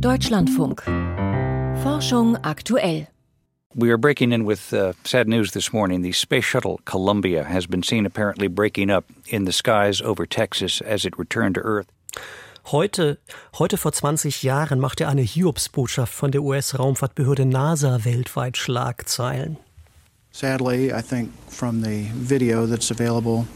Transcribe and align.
Deutschlandfunk. 0.00 0.82
Forschung 1.82 2.36
aktuell. 2.44 3.06
We 3.74 3.90
are 3.90 3.96
breaking 3.96 4.32
in 4.32 4.44
with 4.44 4.72
uh, 4.74 4.92
sad 5.04 5.26
news 5.26 5.52
this 5.52 5.72
morning. 5.72 6.02
The 6.02 6.12
space 6.12 6.44
shuttle 6.44 6.80
Columbia 6.84 7.44
has 7.44 7.66
been 7.66 7.82
seen 7.82 8.04
apparently 8.04 8.46
breaking 8.46 8.90
up 8.90 9.06
in 9.28 9.46
the 9.46 9.52
skies 9.52 10.02
over 10.02 10.26
Texas 10.26 10.82
as 10.82 11.06
it 11.06 11.18
returned 11.18 11.54
to 11.54 11.62
Earth. 11.62 11.86
Heute, 12.72 13.18
heute 13.54 13.78
vor 13.78 13.92
20 13.92 14.42
Jahren 14.42 14.80
machte 14.80 15.08
eine 15.08 15.22
Hiobsbotschaft 15.22 16.12
von 16.12 16.30
der 16.30 16.42
US-Raumfahrtbehörde 16.42 17.46
NASA 17.46 18.04
weltweit 18.04 18.58
Schlagzeilen. 18.58 19.56
Sadly, 20.30 20.92
I 20.92 21.00
think 21.00 21.30
from 21.48 21.80
the 21.80 22.10
video 22.12 22.66
that's 22.66 22.90
available, 22.90 23.46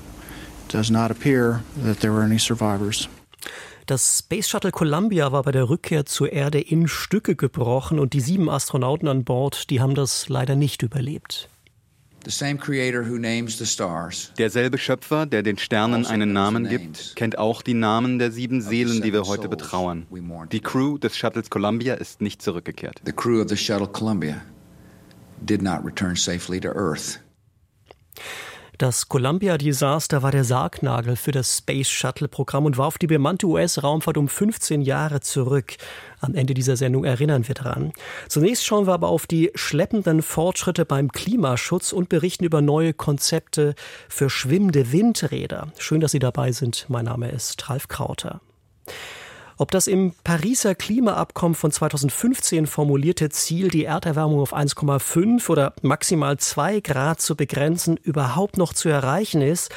it 0.64 0.72
does 0.72 0.90
not 0.90 1.10
appear 1.10 1.62
that 1.84 2.00
there 2.00 2.12
were 2.12 2.24
any 2.24 2.38
survivors. 2.38 3.08
Das 3.90 4.20
Space 4.20 4.48
Shuttle 4.48 4.70
Columbia 4.70 5.32
war 5.32 5.42
bei 5.42 5.50
der 5.50 5.68
Rückkehr 5.68 6.06
zur 6.06 6.30
Erde 6.30 6.60
in 6.60 6.86
Stücke 6.86 7.34
gebrochen 7.34 7.98
und 7.98 8.12
die 8.12 8.20
sieben 8.20 8.48
Astronauten 8.48 9.08
an 9.08 9.24
Bord, 9.24 9.68
die 9.68 9.80
haben 9.80 9.96
das 9.96 10.28
leider 10.28 10.54
nicht 10.54 10.84
überlebt. 10.84 11.48
Derselbe 12.24 12.62
Schöpfer, 14.78 15.26
der 15.26 15.42
den 15.42 15.58
Sternen 15.58 15.94
also 15.94 16.12
einen 16.12 16.32
Namen 16.32 16.68
gibt, 16.68 17.16
kennt 17.16 17.36
auch 17.36 17.62
die 17.62 17.74
Namen 17.74 18.20
der 18.20 18.30
sieben 18.30 18.62
Seelen, 18.62 19.02
die 19.02 19.12
wir 19.12 19.24
heute 19.24 19.48
betrauern. 19.48 20.06
Die 20.52 20.60
Crew 20.60 20.98
des 20.98 21.16
Shuttles 21.16 21.50
Columbia 21.50 21.94
ist 21.94 22.20
nicht 22.20 22.42
zurückgekehrt. 22.42 23.02
The 23.04 23.12
crew 23.12 23.42
of 23.42 23.48
the 23.48 23.56
shuttle 23.56 23.88
Columbia 23.88 24.40
did 25.40 25.62
not 25.62 25.84
return 25.84 26.14
safely 26.14 26.60
to 26.60 26.68
Earth. 26.68 27.18
Das 28.80 29.10
Columbia-Desaster 29.10 30.22
war 30.22 30.30
der 30.30 30.42
Sargnagel 30.42 31.14
für 31.14 31.32
das 31.32 31.58
Space 31.58 31.90
Shuttle-Programm 31.90 32.64
und 32.64 32.78
warf 32.78 32.96
die 32.96 33.08
bemannte 33.08 33.46
US-Raumfahrt 33.46 34.16
um 34.16 34.26
15 34.26 34.80
Jahre 34.80 35.20
zurück. 35.20 35.74
Am 36.20 36.34
Ende 36.34 36.54
dieser 36.54 36.78
Sendung 36.78 37.04
erinnern 37.04 37.46
wir 37.46 37.54
daran. 37.54 37.92
Zunächst 38.26 38.64
schauen 38.64 38.86
wir 38.86 38.94
aber 38.94 39.08
auf 39.08 39.26
die 39.26 39.50
schleppenden 39.54 40.22
Fortschritte 40.22 40.86
beim 40.86 41.12
Klimaschutz 41.12 41.92
und 41.92 42.08
berichten 42.08 42.44
über 42.44 42.62
neue 42.62 42.94
Konzepte 42.94 43.74
für 44.08 44.30
schwimmende 44.30 44.92
Windräder. 44.92 45.70
Schön, 45.76 46.00
dass 46.00 46.12
Sie 46.12 46.18
dabei 46.18 46.52
sind. 46.52 46.86
Mein 46.88 47.04
Name 47.04 47.30
ist 47.30 47.68
Ralf 47.68 47.86
Krauter. 47.86 48.40
Ob 49.60 49.70
das 49.70 49.88
im 49.88 50.14
Pariser 50.24 50.74
Klimaabkommen 50.74 51.54
von 51.54 51.70
2015 51.70 52.66
formulierte 52.66 53.28
Ziel, 53.28 53.68
die 53.68 53.84
Erderwärmung 53.84 54.40
auf 54.40 54.56
1,5 54.56 55.50
oder 55.50 55.74
maximal 55.82 56.38
2 56.38 56.80
Grad 56.80 57.20
zu 57.20 57.36
begrenzen, 57.36 57.98
überhaupt 57.98 58.56
noch 58.56 58.72
zu 58.72 58.88
erreichen 58.88 59.42
ist, 59.42 59.70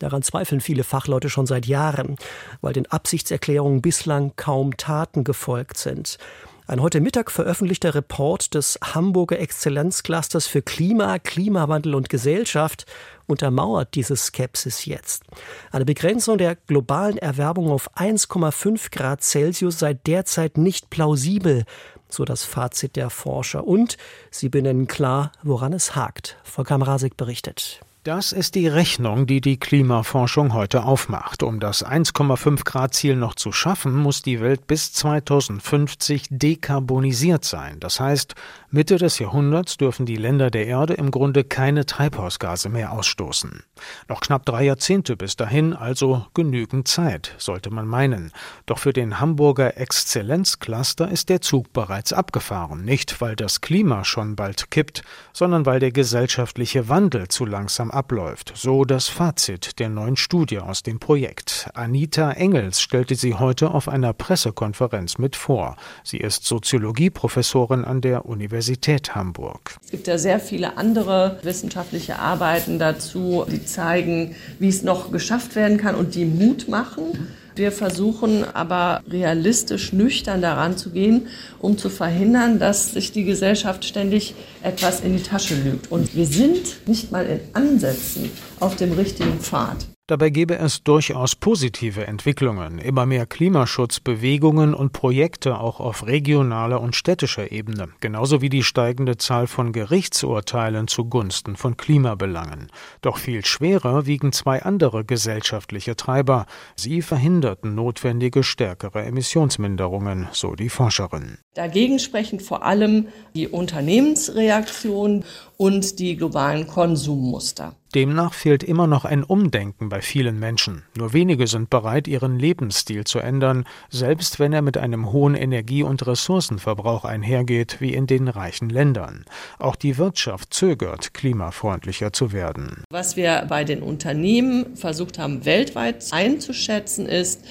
Daran 0.00 0.22
zweifeln 0.22 0.60
viele 0.60 0.82
Fachleute 0.82 1.30
schon 1.30 1.46
seit 1.46 1.64
Jahren, 1.64 2.16
weil 2.60 2.72
den 2.72 2.90
Absichtserklärungen 2.90 3.80
bislang 3.80 4.32
kaum 4.34 4.76
Taten 4.76 5.22
gefolgt 5.22 5.78
sind. 5.78 6.18
Ein 6.68 6.80
heute 6.80 7.00
Mittag 7.00 7.32
veröffentlichter 7.32 7.96
Report 7.96 8.54
des 8.54 8.78
Hamburger 8.82 9.40
Exzellenzclusters 9.40 10.46
für 10.46 10.62
Klima, 10.62 11.18
Klimawandel 11.18 11.96
und 11.96 12.08
Gesellschaft 12.08 12.86
untermauert 13.26 13.96
diese 13.96 14.14
Skepsis 14.14 14.84
jetzt. 14.84 15.24
Eine 15.72 15.84
Begrenzung 15.84 16.38
der 16.38 16.54
globalen 16.54 17.18
Erwärmung 17.18 17.70
auf 17.72 17.90
1,5 17.96 18.92
Grad 18.92 19.22
Celsius 19.22 19.80
sei 19.80 19.94
derzeit 19.94 20.56
nicht 20.56 20.88
plausibel, 20.88 21.64
so 22.08 22.24
das 22.24 22.44
Fazit 22.44 22.94
der 22.94 23.10
Forscher. 23.10 23.66
Und 23.66 23.96
sie 24.30 24.48
benennen 24.48 24.86
klar, 24.86 25.32
woran 25.42 25.72
es 25.72 25.96
hakt. 25.96 26.36
Volker 26.44 26.78
Mrazek 26.78 27.16
berichtet. 27.16 27.80
Das 28.04 28.32
ist 28.32 28.56
die 28.56 28.66
Rechnung, 28.66 29.28
die 29.28 29.40
die 29.40 29.60
Klimaforschung 29.60 30.54
heute 30.54 30.82
aufmacht. 30.82 31.44
Um 31.44 31.60
das 31.60 31.86
1,5 31.86 32.64
Grad 32.64 32.94
Ziel 32.94 33.14
noch 33.14 33.36
zu 33.36 33.52
schaffen, 33.52 33.94
muss 33.94 34.22
die 34.22 34.40
Welt 34.40 34.66
bis 34.66 34.92
2050 34.92 36.26
dekarbonisiert 36.28 37.44
sein. 37.44 37.78
Das 37.78 38.00
heißt, 38.00 38.34
Mitte 38.72 38.96
des 38.96 39.20
Jahrhunderts 39.20 39.76
dürfen 39.76 40.04
die 40.04 40.16
Länder 40.16 40.50
der 40.50 40.66
Erde 40.66 40.94
im 40.94 41.12
Grunde 41.12 41.44
keine 41.44 41.86
Treibhausgase 41.86 42.70
mehr 42.70 42.90
ausstoßen. 42.90 43.62
Noch 44.08 44.20
knapp 44.20 44.46
drei 44.46 44.64
Jahrzehnte 44.64 45.16
bis 45.16 45.36
dahin, 45.36 45.72
also 45.72 46.26
genügend 46.34 46.88
Zeit, 46.88 47.36
sollte 47.38 47.70
man 47.70 47.86
meinen. 47.86 48.32
Doch 48.66 48.80
für 48.80 48.92
den 48.92 49.20
Hamburger 49.20 49.76
Exzellenzcluster 49.76 51.08
ist 51.08 51.28
der 51.28 51.40
Zug 51.40 51.72
bereits 51.72 52.12
abgefahren. 52.12 52.84
Nicht, 52.84 53.20
weil 53.20 53.36
das 53.36 53.60
Klima 53.60 54.02
schon 54.04 54.34
bald 54.34 54.72
kippt, 54.72 55.02
sondern 55.32 55.66
weil 55.66 55.78
der 55.78 55.92
gesellschaftliche 55.92 56.88
Wandel 56.88 57.28
zu 57.28 57.46
langsam 57.46 57.91
abläuft. 57.92 58.52
So 58.56 58.84
das 58.84 59.08
Fazit 59.08 59.78
der 59.78 59.88
neuen 59.88 60.16
Studie 60.16 60.58
aus 60.58 60.82
dem 60.82 60.98
Projekt. 60.98 61.68
Anita 61.74 62.32
Engels 62.32 62.80
stellte 62.80 63.14
sie 63.14 63.34
heute 63.34 63.70
auf 63.70 63.88
einer 63.88 64.12
Pressekonferenz 64.12 65.18
mit 65.18 65.36
vor. 65.36 65.76
Sie 66.04 66.18
ist 66.18 66.44
Soziologieprofessorin 66.44 67.84
an 67.84 68.00
der 68.00 68.26
Universität 68.26 69.14
Hamburg. 69.14 69.76
Es 69.84 69.90
gibt 69.90 70.06
ja 70.06 70.18
sehr 70.18 70.40
viele 70.40 70.76
andere 70.76 71.38
wissenschaftliche 71.42 72.18
Arbeiten 72.18 72.78
dazu, 72.78 73.44
die 73.50 73.64
zeigen, 73.64 74.34
wie 74.58 74.68
es 74.68 74.82
noch 74.82 75.12
geschafft 75.12 75.56
werden 75.56 75.78
kann 75.78 75.94
und 75.94 76.14
die 76.14 76.24
Mut 76.24 76.68
machen. 76.68 77.28
Wir 77.54 77.70
versuchen 77.70 78.44
aber 78.44 79.02
realistisch 79.08 79.92
nüchtern 79.92 80.40
daran 80.40 80.76
zu 80.76 80.90
gehen, 80.90 81.28
um 81.58 81.76
zu 81.76 81.90
verhindern, 81.90 82.58
dass 82.58 82.92
sich 82.92 83.12
die 83.12 83.24
Gesellschaft 83.24 83.84
ständig 83.84 84.34
etwas 84.62 85.00
in 85.00 85.16
die 85.16 85.22
Tasche 85.22 85.54
lügt. 85.54 85.92
Und 85.92 86.16
wir 86.16 86.26
sind 86.26 86.88
nicht 86.88 87.12
mal 87.12 87.26
in 87.26 87.40
Ansätzen 87.52 88.30
auf 88.58 88.76
dem 88.76 88.92
richtigen 88.92 89.38
Pfad. 89.40 89.91
Dabei 90.12 90.28
gebe 90.28 90.58
es 90.58 90.82
durchaus 90.84 91.34
positive 91.34 92.06
Entwicklungen, 92.06 92.78
immer 92.78 93.06
mehr 93.06 93.24
Klimaschutzbewegungen 93.24 94.74
und 94.74 94.92
Projekte 94.92 95.58
auch 95.58 95.80
auf 95.80 96.06
regionaler 96.06 96.82
und 96.82 96.94
städtischer 96.94 97.50
Ebene, 97.50 97.88
genauso 98.00 98.42
wie 98.42 98.50
die 98.50 98.62
steigende 98.62 99.16
Zahl 99.16 99.46
von 99.46 99.72
Gerichtsurteilen 99.72 100.86
zugunsten 100.86 101.56
von 101.56 101.78
Klimabelangen. 101.78 102.70
Doch 103.00 103.16
viel 103.16 103.42
schwerer 103.46 104.04
wiegen 104.04 104.32
zwei 104.32 104.60
andere 104.62 105.06
gesellschaftliche 105.06 105.96
Treiber. 105.96 106.44
Sie 106.76 107.00
verhinderten 107.00 107.74
notwendige 107.74 108.42
stärkere 108.42 109.02
Emissionsminderungen, 109.04 110.28
so 110.32 110.54
die 110.54 110.68
Forscherin. 110.68 111.38
Dagegen 111.54 111.98
sprechen 111.98 112.38
vor 112.38 112.66
allem 112.66 113.08
die 113.34 113.48
Unternehmensreaktion 113.48 115.24
und 115.56 115.98
die 115.98 116.16
globalen 116.16 116.66
Konsummuster. 116.66 117.76
Demnach 117.94 118.32
fehlt 118.32 118.62
immer 118.62 118.86
noch 118.86 119.04
ein 119.04 119.22
Umdenken 119.22 119.90
bei 119.90 120.00
vielen 120.00 120.38
Menschen. 120.38 120.82
Nur 120.96 121.12
wenige 121.12 121.46
sind 121.46 121.68
bereit, 121.68 122.08
ihren 122.08 122.38
Lebensstil 122.38 123.04
zu 123.04 123.18
ändern, 123.18 123.64
selbst 123.90 124.38
wenn 124.38 124.54
er 124.54 124.62
mit 124.62 124.78
einem 124.78 125.12
hohen 125.12 125.34
Energie- 125.34 125.82
und 125.82 126.06
Ressourcenverbrauch 126.06 127.04
einhergeht, 127.04 127.80
wie 127.80 127.92
in 127.92 128.06
den 128.06 128.28
reichen 128.28 128.70
Ländern. 128.70 129.26
Auch 129.58 129.76
die 129.76 129.98
Wirtschaft 129.98 130.54
zögert, 130.54 131.12
klimafreundlicher 131.12 132.12
zu 132.14 132.32
werden. 132.32 132.84
Was 132.90 133.16
wir 133.16 133.44
bei 133.48 133.64
den 133.64 133.82
Unternehmen 133.82 134.76
versucht 134.76 135.18
haben, 135.18 135.44
weltweit 135.44 136.06
einzuschätzen, 136.12 137.06
ist, 137.06 137.44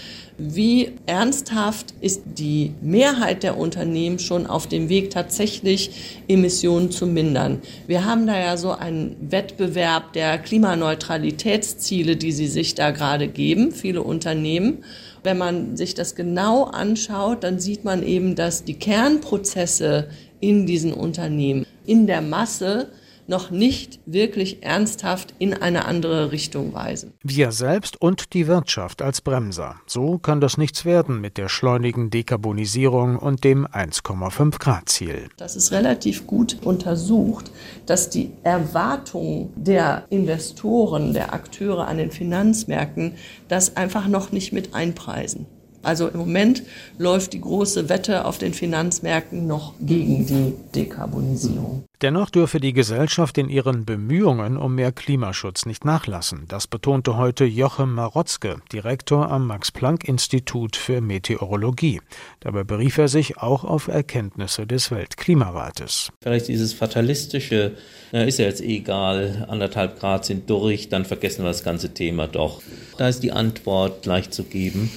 wie 0.43 0.93
ernsthaft 1.05 1.93
ist 2.01 2.23
die 2.25 2.73
Mehrheit 2.81 3.43
der 3.43 3.57
Unternehmen 3.57 4.17
schon 4.17 4.47
auf 4.47 4.65
dem 4.65 4.89
Weg, 4.89 5.11
tatsächlich 5.11 6.23
Emissionen 6.27 6.89
zu 6.89 7.05
mindern. 7.05 7.61
Wir 7.85 8.05
haben 8.05 8.25
da 8.25 8.39
ja 8.39 8.57
so 8.57 8.71
einen 8.71 9.15
Wettbewerb 9.21 10.13
der 10.13 10.39
Klimaneutralitätsziele, 10.39 12.15
die 12.15 12.31
sie 12.31 12.47
sich 12.47 12.73
da 12.73 12.89
gerade 12.89 13.27
geben, 13.27 13.71
viele 13.71 14.01
Unternehmen. 14.01 14.83
Wenn 15.23 15.37
man 15.37 15.77
sich 15.77 15.93
das 15.93 16.15
genau 16.15 16.63
anschaut, 16.63 17.43
dann 17.43 17.59
sieht 17.59 17.83
man 17.83 18.01
eben, 18.01 18.35
dass 18.35 18.63
die 18.63 18.73
Kernprozesse 18.73 20.07
in 20.39 20.65
diesen 20.65 20.93
Unternehmen 20.93 21.67
in 21.85 22.07
der 22.07 22.21
Masse 22.21 22.89
noch 23.27 23.51
nicht 23.51 23.99
wirklich 24.05 24.63
ernsthaft 24.63 25.33
in 25.39 25.53
eine 25.53 25.85
andere 25.85 26.31
Richtung 26.31 26.73
weisen. 26.73 27.13
Wir 27.23 27.51
selbst 27.51 28.01
und 28.01 28.33
die 28.33 28.47
Wirtschaft 28.47 29.01
als 29.01 29.21
Bremser. 29.21 29.75
So 29.87 30.17
kann 30.17 30.41
das 30.41 30.57
nichts 30.57 30.85
werden 30.85 31.21
mit 31.21 31.37
der 31.37 31.49
schleunigen 31.49 32.09
Dekarbonisierung 32.09 33.17
und 33.17 33.43
dem 33.43 33.65
1,5 33.65 34.59
Grad 34.59 34.89
Ziel. 34.89 35.29
Das 35.37 35.55
ist 35.55 35.71
relativ 35.71 36.27
gut 36.27 36.57
untersucht, 36.63 37.51
dass 37.85 38.09
die 38.09 38.31
Erwartungen 38.43 39.51
der 39.55 40.05
Investoren, 40.09 41.13
der 41.13 41.33
Akteure 41.33 41.87
an 41.87 41.97
den 41.97 42.11
Finanzmärkten 42.11 43.15
das 43.47 43.77
einfach 43.77 44.07
noch 44.07 44.31
nicht 44.31 44.53
mit 44.53 44.73
einpreisen. 44.73 45.45
Also 45.83 46.07
im 46.07 46.19
Moment 46.19 46.63
läuft 46.97 47.33
die 47.33 47.41
große 47.41 47.89
Wette 47.89 48.25
auf 48.25 48.37
den 48.37 48.53
Finanzmärkten 48.53 49.47
noch 49.47 49.73
gegen 49.79 50.25
die 50.25 50.53
Dekarbonisierung. 50.75 51.85
Dennoch 52.01 52.31
dürfe 52.31 52.59
die 52.59 52.73
Gesellschaft 52.73 53.37
in 53.37 53.47
ihren 53.47 53.85
Bemühungen 53.85 54.57
um 54.57 54.73
mehr 54.73 54.91
Klimaschutz 54.91 55.67
nicht 55.67 55.85
nachlassen. 55.85 56.45
Das 56.47 56.65
betonte 56.65 57.15
heute 57.15 57.45
Jochem 57.45 57.93
Marotzke, 57.93 58.57
Direktor 58.73 59.29
am 59.29 59.45
Max-Planck-Institut 59.45 60.75
für 60.75 60.99
Meteorologie. 60.99 62.01
Dabei 62.39 62.63
berief 62.63 62.97
er 62.97 63.07
sich 63.07 63.37
auch 63.37 63.63
auf 63.63 63.87
Erkenntnisse 63.87 64.65
des 64.65 64.89
Weltklimarates. 64.89 66.11
Vielleicht 66.23 66.47
dieses 66.47 66.73
fatalistische, 66.73 67.73
na, 68.11 68.23
ist 68.23 68.39
ja 68.39 68.45
jetzt 68.45 68.61
egal, 68.61 69.45
anderthalb 69.47 69.99
Grad 69.99 70.25
sind 70.25 70.49
durch, 70.49 70.89
dann 70.89 71.05
vergessen 71.05 71.43
wir 71.43 71.49
das 71.49 71.63
ganze 71.63 71.93
Thema 71.93 72.27
doch. 72.27 72.63
Da 72.97 73.09
ist 73.09 73.21
die 73.21 73.31
Antwort 73.31 74.01
gleich 74.01 74.31
zu 74.31 74.43
geben. 74.43 74.89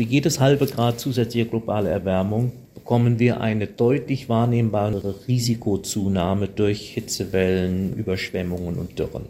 Für 0.00 0.06
jedes 0.06 0.40
halbe 0.40 0.64
Grad 0.64 0.98
zusätzliche 0.98 1.44
globale 1.44 1.90
Erwärmung 1.90 2.52
bekommen 2.72 3.18
wir 3.18 3.42
eine 3.42 3.66
deutlich 3.66 4.30
wahrnehmbare 4.30 5.14
Risikozunahme 5.28 6.48
durch 6.48 6.88
Hitzewellen, 6.88 7.92
Überschwemmungen 7.92 8.76
und 8.76 8.98
Dürren. 8.98 9.26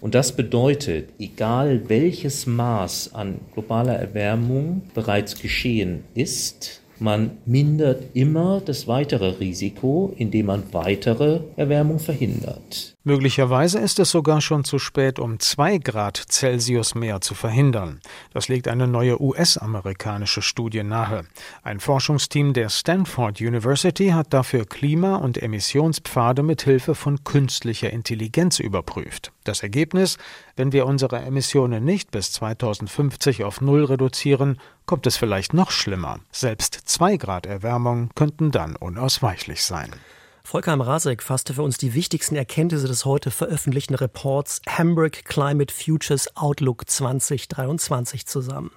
Und 0.00 0.16
das 0.16 0.32
bedeutet, 0.32 1.10
egal 1.20 1.82
welches 1.88 2.46
Maß 2.48 3.14
an 3.14 3.36
globaler 3.54 3.94
Erwärmung 3.94 4.82
bereits 4.92 5.40
geschehen 5.40 6.02
ist, 6.14 6.82
man 6.98 7.38
mindert 7.46 8.02
immer 8.14 8.60
das 8.60 8.88
weitere 8.88 9.38
Risiko, 9.38 10.12
indem 10.16 10.46
man 10.46 10.64
weitere 10.72 11.42
Erwärmung 11.54 12.00
verhindert. 12.00 12.91
Möglicherweise 13.04 13.80
ist 13.80 13.98
es 13.98 14.12
sogar 14.12 14.40
schon 14.40 14.62
zu 14.62 14.78
spät, 14.78 15.18
um 15.18 15.40
zwei 15.40 15.78
Grad 15.78 16.16
Celsius 16.16 16.94
mehr 16.94 17.20
zu 17.20 17.34
verhindern. 17.34 18.00
Das 18.32 18.46
legt 18.46 18.68
eine 18.68 18.86
neue 18.86 19.20
US-amerikanische 19.20 20.40
Studie 20.40 20.84
nahe. 20.84 21.24
Ein 21.64 21.80
Forschungsteam 21.80 22.52
der 22.52 22.68
Stanford 22.68 23.40
University 23.40 24.10
hat 24.10 24.32
dafür 24.32 24.66
Klima- 24.66 25.16
und 25.16 25.42
Emissionspfade 25.42 26.44
mit 26.44 26.62
Hilfe 26.62 26.94
von 26.94 27.24
künstlicher 27.24 27.90
Intelligenz 27.90 28.60
überprüft. 28.60 29.32
Das 29.42 29.64
Ergebnis, 29.64 30.16
wenn 30.54 30.70
wir 30.70 30.86
unsere 30.86 31.18
Emissionen 31.22 31.84
nicht 31.84 32.12
bis 32.12 32.30
2050 32.30 33.42
auf 33.42 33.60
Null 33.60 33.84
reduzieren, 33.84 34.60
kommt 34.86 35.08
es 35.08 35.16
vielleicht 35.16 35.54
noch 35.54 35.72
schlimmer. 35.72 36.20
Selbst 36.30 36.74
zwei 36.84 37.16
Grad 37.16 37.46
Erwärmung 37.46 38.10
könnten 38.14 38.52
dann 38.52 38.76
unausweichlich 38.76 39.64
sein. 39.64 39.90
Volker 40.44 40.76
Mrazek 40.76 41.22
fasste 41.22 41.54
für 41.54 41.62
uns 41.62 41.78
die 41.78 41.94
wichtigsten 41.94 42.34
Erkenntnisse 42.34 42.88
des 42.88 43.04
heute 43.04 43.30
veröffentlichten 43.30 43.94
Reports 43.94 44.60
Hamburg 44.68 45.24
Climate 45.24 45.72
Futures 45.72 46.36
Outlook 46.36 46.90
2023 46.90 48.26
zusammen. 48.26 48.72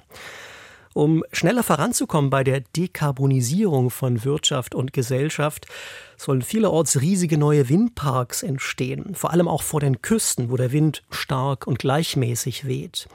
Um 0.93 1.25
schneller 1.33 1.63
voranzukommen 1.63 2.29
bei 2.29 2.45
der 2.45 2.61
Dekarbonisierung 2.61 3.89
von 3.89 4.23
Wirtschaft 4.23 4.75
und 4.75 4.93
Gesellschaft, 4.93 5.65
sollen 6.15 6.41
vielerorts 6.41 7.01
riesige 7.01 7.37
neue 7.37 7.67
Windparks 7.67 8.43
entstehen, 8.43 9.13
vor 9.13 9.31
allem 9.33 9.49
auch 9.49 9.63
vor 9.63 9.81
den 9.81 10.01
Küsten, 10.01 10.51
wo 10.51 10.55
der 10.55 10.71
Wind 10.71 11.03
stark 11.09 11.67
und 11.67 11.79
gleichmäßig 11.79 12.65
weht. 12.65 13.09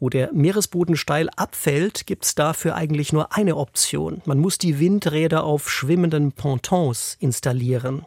Wo 0.00 0.08
der 0.08 0.32
Meeresboden 0.32 0.96
steil 0.96 1.28
abfällt, 1.34 2.06
gibt 2.06 2.24
es 2.24 2.36
dafür 2.36 2.76
eigentlich 2.76 3.12
nur 3.12 3.34
eine 3.36 3.56
Option. 3.56 4.22
Man 4.26 4.38
muss 4.38 4.56
die 4.56 4.78
Windräder 4.78 5.42
auf 5.42 5.68
schwimmenden 5.68 6.30
Pontons 6.30 7.16
installieren. 7.18 8.04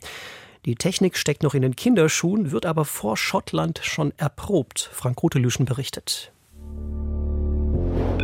Die 0.65 0.75
Technik 0.75 1.17
steckt 1.17 1.43
noch 1.43 1.53
in 1.53 1.63
den 1.63 1.75
Kinderschuhen, 1.75 2.51
wird 2.51 2.65
aber 2.65 2.85
vor 2.85 3.17
Schottland 3.17 3.81
schon 3.83 4.13
erprobt. 4.15 4.89
Frank 4.93 5.21
Rotelüschen 5.21 5.65
berichtet. 5.65 6.31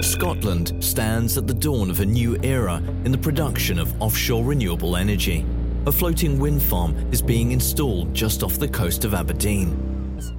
Scotland 0.02 0.74
stands 0.80 1.38
at 1.38 1.48
the 1.48 1.54
dawn 1.54 1.92
of 1.92 2.00
a 2.00 2.06
new 2.06 2.38
era 2.44 2.82
in 3.04 3.12
the 3.12 3.18
production 3.18 3.80
of 3.80 3.90
offshore 4.00 4.48
renewable 4.48 4.96
energy. 4.96 5.44
A 5.88 5.92
floating 5.92 6.40
wind 6.40 6.62
farm 6.62 6.96
is 7.12 7.22
being 7.22 7.52
installed 7.52 8.14
just 8.14 8.44
off 8.44 8.60
the 8.60 8.68
coast 8.68 9.04
of 9.04 9.14
Aberdeen. 9.14 9.76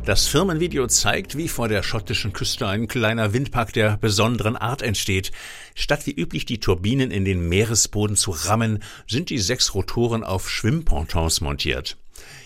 Das 0.04 0.26
Firmenvideo 0.26 0.86
zeigt, 0.86 1.36
wie 1.36 1.48
vor 1.48 1.69
der 1.69 1.82
schottischen 1.82 2.32
Küste 2.32 2.66
ein 2.66 2.88
kleiner 2.88 3.34
Windpark 3.34 3.72
der 3.75 3.98
besonderen 3.98 4.56
Art 4.56 4.80
entsteht. 4.80 5.32
Statt 5.75 6.06
wie 6.06 6.12
üblich 6.12 6.46
die 6.46 6.60
Turbinen 6.60 7.10
in 7.10 7.25
den 7.25 7.46
Meeresboden 7.48 8.16
zu 8.16 8.30
rammen, 8.30 8.82
sind 9.06 9.28
die 9.28 9.38
sechs 9.38 9.75
Rotoren 9.75 10.25
auf 10.25 10.48
Schwimmpontons 10.48 11.42
montiert. 11.42 11.98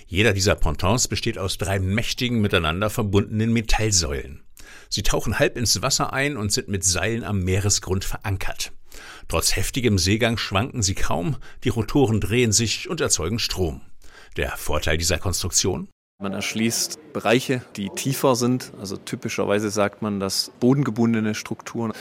Jeder 0.08 0.32
dieser 0.32 0.56
Pontons 0.56 1.06
besteht 1.06 1.38
aus 1.38 1.56
drei 1.56 1.78
mächtigen 1.78 2.40
miteinander 2.40 2.90
verbundenen 2.90 3.52
Metallsäulen. 3.52 4.42
Sie 4.88 5.02
tauchen 5.02 5.38
halb 5.38 5.56
ins 5.56 5.80
Wasser 5.82 6.12
ein 6.12 6.36
und 6.36 6.52
sind 6.52 6.68
mit 6.68 6.84
Seilen 6.84 7.24
am 7.24 7.44
Meeresgrund 7.44 8.04
verankert. 8.04 8.72
Trotz 9.28 9.56
heftigem 9.56 9.98
Seegang 9.98 10.36
schwanken 10.36 10.82
sie 10.82 10.94
kaum, 10.94 11.36
die 11.64 11.70
Rotoren 11.70 12.20
drehen 12.20 12.52
sich 12.52 12.90
und 12.90 13.00
erzeugen 13.00 13.38
Strom. 13.38 13.80
Der 14.36 14.56
Vorteil 14.56 14.98
dieser 14.98 15.18
Konstruktion? 15.18 15.88
Man 16.22 16.34
erschließt 16.34 17.12
Bereiche, 17.12 17.62
die 17.74 17.88
tiefer 17.88 18.36
sind. 18.36 18.72
Also 18.78 18.96
typischerweise 18.96 19.70
sagt 19.70 20.02
man, 20.02 20.20
dass 20.20 20.52
bodengebundene 20.60 21.34
Strukturen 21.34 21.92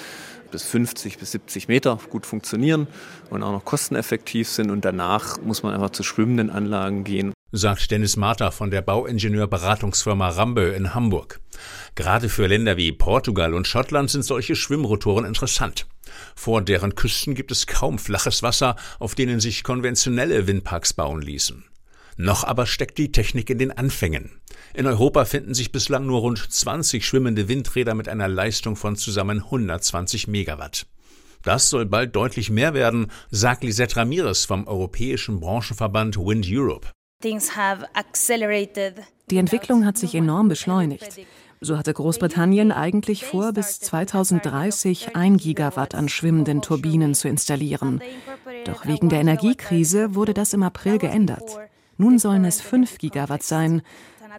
bis 0.51 0.61
50 0.63 1.17
bis 1.17 1.31
70 1.31 1.67
Meter 1.67 1.97
gut 2.09 2.27
funktionieren 2.27 2.87
und 3.31 3.41
auch 3.41 3.51
noch 3.51 3.65
kosteneffektiv 3.65 4.47
sind. 4.47 4.69
Und 4.69 4.85
danach 4.85 5.41
muss 5.41 5.63
man 5.63 5.73
einfach 5.73 5.89
zu 5.89 6.03
schwimmenden 6.03 6.51
Anlagen 6.51 7.03
gehen. 7.03 7.33
Sagt 7.51 7.89
Dennis 7.89 8.15
Marter 8.15 8.51
von 8.51 8.69
der 8.69 8.83
Bauingenieurberatungsfirma 8.83 10.29
Rambö 10.29 10.71
in 10.71 10.93
Hamburg. 10.93 11.39
Gerade 11.95 12.29
für 12.29 12.45
Länder 12.45 12.77
wie 12.77 12.91
Portugal 12.91 13.55
und 13.55 13.67
Schottland 13.67 14.11
sind 14.11 14.23
solche 14.23 14.55
Schwimmrotoren 14.55 15.25
interessant. 15.25 15.87
Vor 16.35 16.61
deren 16.61 16.93
Küsten 16.93 17.33
gibt 17.33 17.51
es 17.51 17.65
kaum 17.65 17.97
flaches 17.97 18.43
Wasser, 18.43 18.75
auf 18.99 19.15
denen 19.15 19.39
sich 19.39 19.63
konventionelle 19.63 20.45
Windparks 20.45 20.93
bauen 20.93 21.23
ließen. 21.23 21.65
Noch 22.17 22.43
aber 22.43 22.65
steckt 22.65 22.97
die 22.97 23.11
Technik 23.11 23.49
in 23.49 23.57
den 23.57 23.71
Anfängen. 23.71 24.41
In 24.73 24.85
Europa 24.85 25.25
finden 25.25 25.53
sich 25.53 25.71
bislang 25.71 26.05
nur 26.05 26.21
rund 26.21 26.51
20 26.51 27.05
schwimmende 27.05 27.47
Windräder 27.47 27.93
mit 27.95 28.07
einer 28.07 28.27
Leistung 28.27 28.75
von 28.75 28.95
zusammen 28.95 29.39
120 29.39 30.27
Megawatt. 30.27 30.85
Das 31.43 31.69
soll 31.69 31.85
bald 31.85 32.15
deutlich 32.15 32.49
mehr 32.49 32.73
werden, 32.73 33.07
sagt 33.31 33.63
Lisette 33.63 33.97
Ramirez 33.97 34.45
vom 34.45 34.67
europäischen 34.67 35.39
Branchenverband 35.39 36.17
Wind 36.17 36.45
Europe. 36.49 36.89
Die 39.29 39.37
Entwicklung 39.37 39.85
hat 39.85 39.97
sich 39.97 40.15
enorm 40.15 40.49
beschleunigt. 40.49 41.21
So 41.63 41.77
hatte 41.77 41.93
Großbritannien 41.93 42.71
eigentlich 42.71 43.23
vor, 43.23 43.53
bis 43.53 43.79
2030 43.79 45.15
ein 45.15 45.37
Gigawatt 45.37 45.93
an 45.93 46.09
schwimmenden 46.09 46.63
Turbinen 46.63 47.13
zu 47.13 47.27
installieren. 47.27 48.01
Doch 48.65 48.87
wegen 48.87 49.09
der 49.09 49.21
Energiekrise 49.21 50.15
wurde 50.15 50.33
das 50.33 50.53
im 50.53 50.63
April 50.63 50.97
geändert. 50.97 51.59
Nun 52.01 52.17
sollen 52.17 52.45
es 52.45 52.61
5 52.61 52.97
Gigawatt 52.97 53.43
sein. 53.43 53.83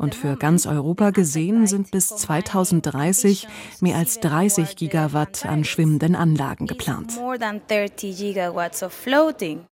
Und 0.00 0.16
für 0.16 0.36
ganz 0.36 0.66
Europa 0.66 1.10
gesehen 1.10 1.68
sind 1.68 1.92
bis 1.92 2.08
2030 2.08 3.46
mehr 3.78 3.98
als 3.98 4.18
30 4.18 4.74
Gigawatt 4.74 5.46
an 5.46 5.62
schwimmenden 5.62 6.16
Anlagen 6.16 6.66
geplant. 6.66 7.12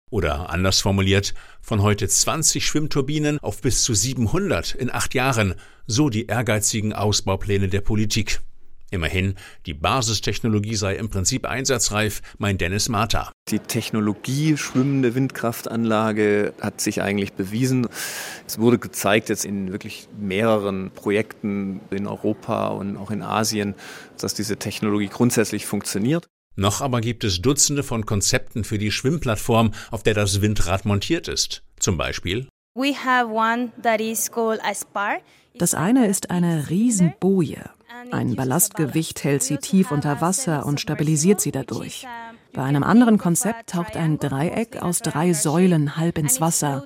Oder 0.10 0.50
anders 0.50 0.80
formuliert, 0.80 1.34
von 1.62 1.82
heute 1.82 2.08
20 2.08 2.66
Schwimmturbinen 2.66 3.40
auf 3.40 3.60
bis 3.60 3.84
zu 3.84 3.94
700 3.94 4.76
in 4.76 4.90
acht 4.90 5.14
Jahren, 5.14 5.56
so 5.86 6.10
die 6.10 6.28
ehrgeizigen 6.28 6.94
Ausbaupläne 6.94 7.68
der 7.68 7.82
Politik. 7.82 8.40
Immerhin, 8.94 9.34
die 9.66 9.74
Basistechnologie 9.74 10.76
sei 10.76 10.96
im 10.98 11.10
Prinzip 11.10 11.48
einsatzreif, 11.48 12.22
meint 12.38 12.62
Dennis 12.62 12.90
Marta. 12.90 13.32
Die 13.50 13.58
Technologie 13.58 14.56
schwimmende 14.56 15.16
Windkraftanlage 15.16 16.54
hat 16.62 16.80
sich 16.80 17.02
eigentlich 17.02 17.34
bewiesen. 17.34 17.88
Es 18.46 18.60
wurde 18.60 18.78
gezeigt 18.78 19.30
jetzt 19.30 19.46
in 19.46 19.72
wirklich 19.72 20.08
mehreren 20.16 20.92
Projekten 20.92 21.82
in 21.90 22.06
Europa 22.06 22.68
und 22.68 22.96
auch 22.96 23.10
in 23.10 23.24
Asien, 23.24 23.74
dass 24.20 24.36
diese 24.36 24.58
Technologie 24.58 25.08
grundsätzlich 25.08 25.66
funktioniert. 25.66 26.28
Noch 26.56 26.82
aber 26.82 27.02
gibt 27.02 27.24
es 27.24 27.42
Dutzende 27.42 27.82
von 27.82 28.06
Konzepten 28.06 28.64
für 28.64 28.78
die 28.78 28.92
Schwimmplattform, 28.92 29.72
auf 29.90 30.04
der 30.04 30.14
das 30.14 30.40
Windrad 30.40 30.86
montiert 30.86 31.28
ist. 31.28 31.64
Zum 31.80 31.98
Beispiel 31.98 32.48
das 35.56 35.74
eine 35.76 36.08
ist 36.08 36.32
eine 36.32 36.70
Riesenboje. 36.70 37.70
Ein 38.12 38.36
Ballastgewicht 38.36 39.24
hält 39.24 39.44
sie 39.44 39.58
tief 39.58 39.92
unter 39.92 40.22
Wasser 40.22 40.66
und 40.66 40.80
stabilisiert 40.80 41.42
sie 41.42 41.52
dadurch. 41.52 42.08
Bei 42.54 42.64
einem 42.64 42.84
anderen 42.84 43.18
Konzept 43.18 43.72
taucht 43.72 43.96
ein 43.98 44.20
Dreieck 44.20 44.82
aus 44.82 45.00
drei 45.00 45.34
Säulen 45.34 45.98
halb 45.98 46.18
ins 46.18 46.42
Wasser. 46.42 46.86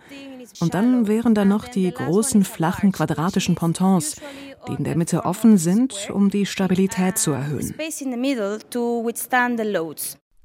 Und 0.60 0.74
dann 0.74 1.08
wären 1.08 1.36
da 1.36 1.46
noch 1.46 1.68
die 1.68 1.92
großen, 1.92 2.44
flachen, 2.44 2.92
quadratischen 2.92 3.56
Pontons, 3.56 4.16
die 4.68 4.74
in 4.74 4.84
der 4.84 4.98
Mitte 4.98 5.26
offen 5.26 5.58
sind, 5.58 6.10
um 6.12 6.30
die 6.30 6.46
Stabilität 6.46 7.18
zu 7.18 7.32
erhöhen. 7.32 7.76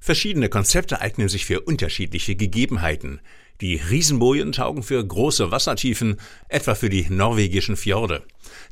Verschiedene 0.01 0.49
Konzepte 0.49 1.01
eignen 1.01 1.29
sich 1.29 1.47
für 1.47 1.61
unterschiedliche 1.61 2.35
Gegebenheiten. 2.35 3.21
Die 3.63 3.77
Riesenbojen 3.77 4.51
taugen 4.51 4.83
für 4.83 5.07
große 5.07 5.53
Wassertiefen, 5.53 6.17
etwa 6.49 6.75
für 6.75 6.91
die 6.91 7.07
norwegischen 7.09 7.77
Fjorde. 7.77 8.25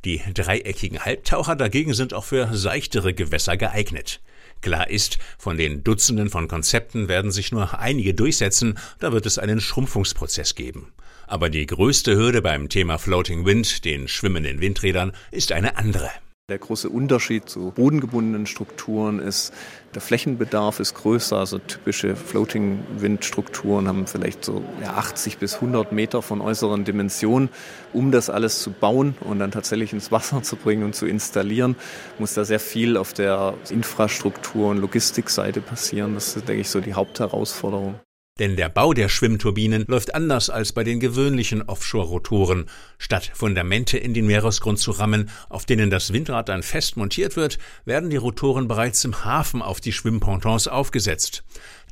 Die 0.04 0.20
dreieckigen 0.35 1.04
Halbtaucher 1.04 1.54
dagegen 1.54 1.94
sind 1.94 2.12
auch 2.12 2.25
für 2.25 2.52
seichtere 2.56 3.14
Gewässer 3.14 3.56
geeignet. 3.56 4.20
Klar 4.62 4.90
ist, 4.90 5.18
von 5.38 5.56
den 5.56 5.85
Dutzenden 5.85 6.28
von 6.28 6.49
Konzepten 6.49 7.06
werden 7.06 7.30
sich 7.30 7.52
nur 7.52 7.78
einige 7.78 8.14
durchsetzen, 8.14 8.78
da 8.99 9.12
wird 9.12 9.26
es 9.26 9.38
einen 9.38 9.61
Schrumpfungsprozess 9.61 10.56
geben. 10.56 10.92
Aber 11.28 11.50
die 11.50 11.66
größte 11.66 12.16
Hürde 12.16 12.42
beim 12.42 12.68
Thema 12.68 12.99
Floating 12.99 13.47
Wind, 13.47 13.85
den 13.85 14.09
schwimmenden 14.09 14.61
Windrädern, 14.61 15.12
ist 15.30 15.52
eine 15.52 15.76
andere. 15.76 16.11
Der 16.50 16.59
große 16.59 16.88
Unterschied 16.88 17.49
zu 17.49 17.71
bodengebundenen 17.76 18.45
Strukturen 18.45 19.21
ist, 19.21 19.54
der 19.95 20.02
Flächenbedarf 20.02 20.80
ist 20.80 20.95
größer. 20.95 21.38
Also 21.38 21.59
typische 21.59 22.16
Floating-Windstrukturen 22.16 23.87
haben 23.87 24.09
vielleicht 24.09 24.45
so 24.45 24.64
80 24.85 25.38
bis 25.38 25.54
100 25.54 25.92
Meter 25.92 26.23
von 26.23 26.40
äußeren 26.40 26.85
Dimensionen. 26.85 27.50
Um 27.92 28.11
das 28.11 28.30
alles 28.30 28.62
zu 28.62 28.73
bauen 28.73 29.14
und 29.21 29.38
dann 29.38 29.52
tatsächlich 29.52 29.92
ins 29.92 30.11
Wasser 30.11 30.42
zu 30.42 30.57
bringen 30.57 30.83
und 30.83 30.97
zu 30.97 31.07
installieren, 31.07 31.76
muss 32.19 32.35
da 32.35 32.45
sehr 32.45 32.59
viel 32.59 32.97
auf 32.97 33.12
der 33.12 33.54
Infrastruktur- 33.71 34.71
und 34.71 34.78
Logistikseite 34.78 35.61
passieren. 35.61 36.14
Das 36.14 36.37
ist, 36.37 36.49
denke 36.49 36.62
ich, 36.62 36.69
so 36.69 36.80
die 36.80 36.95
Hauptherausforderung. 36.95 37.95
Denn 38.39 38.57
der 38.57 38.71
Bau 38.71 38.95
der 38.95 39.11
Schwimmturbinen 39.11 39.85
läuft 39.87 40.15
anders 40.15 40.49
als 40.49 40.73
bei 40.73 40.83
den 40.83 40.99
gewöhnlichen 40.99 41.63
Offshore-Rotoren. 41.63 42.71
Statt 42.97 43.31
Fundamente 43.35 43.99
in 43.99 44.15
den 44.15 44.27
Meeresgrund 44.27 44.79
zu 44.79 44.93
rammen, 44.93 45.29
auf 45.51 45.67
denen 45.67 45.91
das 45.91 46.13
Windrad 46.13 46.49
dann 46.49 46.63
fest 46.63 46.97
montiert 46.97 47.37
wird, 47.37 47.59
werden 47.85 48.09
die 48.09 48.17
Rotoren 48.17 48.67
bereits 48.67 49.05
im 49.05 49.25
Hafen 49.25 49.61
auf 49.61 49.81
die 49.81 49.93
Schwimmpontons 49.93 50.69
aufgesetzt. 50.69 51.45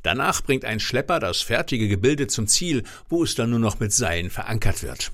Danach 0.02 0.42
bringt 0.42 0.64
ein 0.64 0.80
Schlepper 0.80 1.21
das 1.21 1.42
fertige 1.42 1.88
Gebilde 1.88 2.28
zum 2.28 2.47
Ziel, 2.47 2.85
wo 3.09 3.25
es 3.25 3.35
dann 3.35 3.50
nur 3.50 3.59
noch 3.59 3.80
mit 3.80 3.92
Seilen 3.92 4.30
verankert 4.30 4.83
wird. 4.83 5.12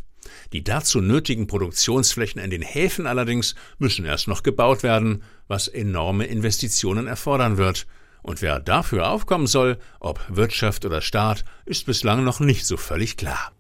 Die 0.53 0.63
dazu 0.63 1.01
nötigen 1.01 1.47
Produktionsflächen 1.47 2.41
in 2.41 2.51
den 2.51 2.63
Häfen 2.63 3.07
allerdings 3.07 3.55
müssen 3.79 4.05
erst 4.05 4.29
noch 4.29 4.43
gebaut 4.43 4.83
werden, 4.83 5.23
was 5.49 5.69
enorme 5.69 6.27
Investitionen 6.27 7.07
erfordern 7.07 7.57
wird. 7.57 7.87
Und 8.25 8.41
wer 8.41 8.59
dafür 8.59 9.11
aufkommen 9.11 9.47
soll, 9.47 9.77
ob 10.01 10.19
Wirtschaft 10.29 10.87
oder 10.87 11.03
Staat, 11.03 11.45
ist 11.67 11.85
bislang 11.85 12.25
noch 12.25 12.41
nicht 12.41 12.65
so 12.65 12.79
völlig 12.79 13.19
klar. 13.19 13.53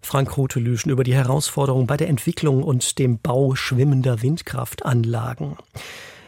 Frank 0.00 0.34
Rotelüschen 0.38 0.90
über 0.90 1.04
die 1.04 1.14
Herausforderungen 1.14 1.86
bei 1.86 1.98
der 1.98 2.08
Entwicklung 2.08 2.62
und 2.62 2.98
dem 2.98 3.18
Bau 3.18 3.54
schwimmender 3.54 4.22
Windkraftanlagen. 4.22 5.58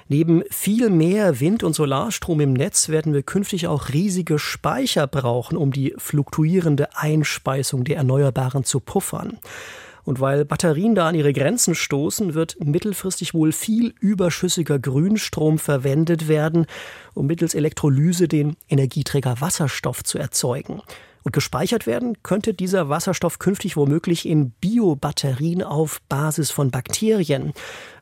Neben 0.09 0.43
viel 0.51 0.91
mehr 0.91 1.41
Wind- 1.41 1.63
und 1.63 1.73
Solarstrom 1.73 2.41
im 2.41 2.53
Netz 2.53 2.91
werden 2.91 3.15
wir 3.15 3.23
künftig 3.23 3.67
auch 3.67 3.89
riesige 3.89 4.39
Speicher 4.39 5.07
brauchen, 5.07 5.57
um 5.57 5.73
die 5.73 5.95
fluktuierende 5.97 6.95
Einspeisung 6.97 7.85
der 7.85 7.97
Erneuerbaren 7.97 8.65
zu 8.65 8.81
puffern. 8.81 9.39
Und 10.05 10.21
weil 10.21 10.45
Batterien 10.45 10.95
da 10.95 11.09
an 11.09 11.15
ihre 11.15 11.33
Grenzen 11.33 11.75
stoßen, 11.75 12.35
wird 12.35 12.57
mittelfristig 12.65 13.35
wohl 13.35 13.53
viel 13.53 13.95
überschüssiger 14.01 14.79
Grünstrom 14.79 15.59
verwendet 15.59 16.29
werden, 16.29 16.67
um 17.15 17.27
mittels 17.27 17.55
Elektrolyse 17.55 18.29
den 18.29 18.57
Energieträger 18.69 19.41
Wasserstoff 19.41 20.05
zu 20.05 20.19
erzeugen. 20.19 20.83
Und 21.23 21.33
gespeichert 21.33 21.87
werden 21.87 22.23
könnte 22.23 22.55
dieser 22.55 22.89
Wasserstoff 22.89 23.39
künftig 23.39 23.77
womöglich 23.77 24.27
in 24.27 24.51
Biobatterien 24.53 25.63
auf 25.63 26.01
Basis 26.09 26.51
von 26.51 26.71
Bakterien, 26.71 27.53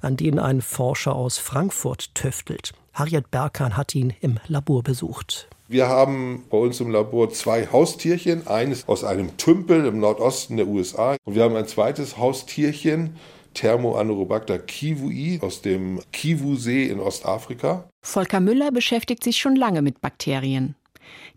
an 0.00 0.16
denen 0.16 0.38
ein 0.38 0.60
Forscher 0.60 1.14
aus 1.14 1.38
Frankfurt 1.38 2.14
tüftelt. 2.14 2.72
Harriet 2.92 3.30
Berkan 3.30 3.76
hat 3.76 3.94
ihn 3.94 4.14
im 4.20 4.38
Labor 4.46 4.82
besucht. 4.82 5.48
Wir 5.70 5.86
haben 5.86 6.44
bei 6.48 6.56
uns 6.56 6.80
im 6.80 6.90
Labor 6.90 7.28
zwei 7.28 7.66
Haustierchen, 7.66 8.46
eines 8.46 8.88
aus 8.88 9.04
einem 9.04 9.36
Tümpel 9.36 9.84
im 9.84 10.00
Nordosten 10.00 10.56
der 10.56 10.66
USA 10.66 11.18
und 11.24 11.34
wir 11.34 11.42
haben 11.42 11.56
ein 11.56 11.68
zweites 11.68 12.16
Haustierchen, 12.16 13.16
Thermoanorobacter 13.52 14.60
kiwui 14.60 15.38
aus 15.42 15.60
dem 15.60 16.00
Kiwu-See 16.10 16.86
in 16.86 17.00
Ostafrika. 17.00 17.86
Volker 18.00 18.40
Müller 18.40 18.70
beschäftigt 18.70 19.22
sich 19.22 19.36
schon 19.36 19.56
lange 19.56 19.82
mit 19.82 20.00
Bakterien. 20.00 20.74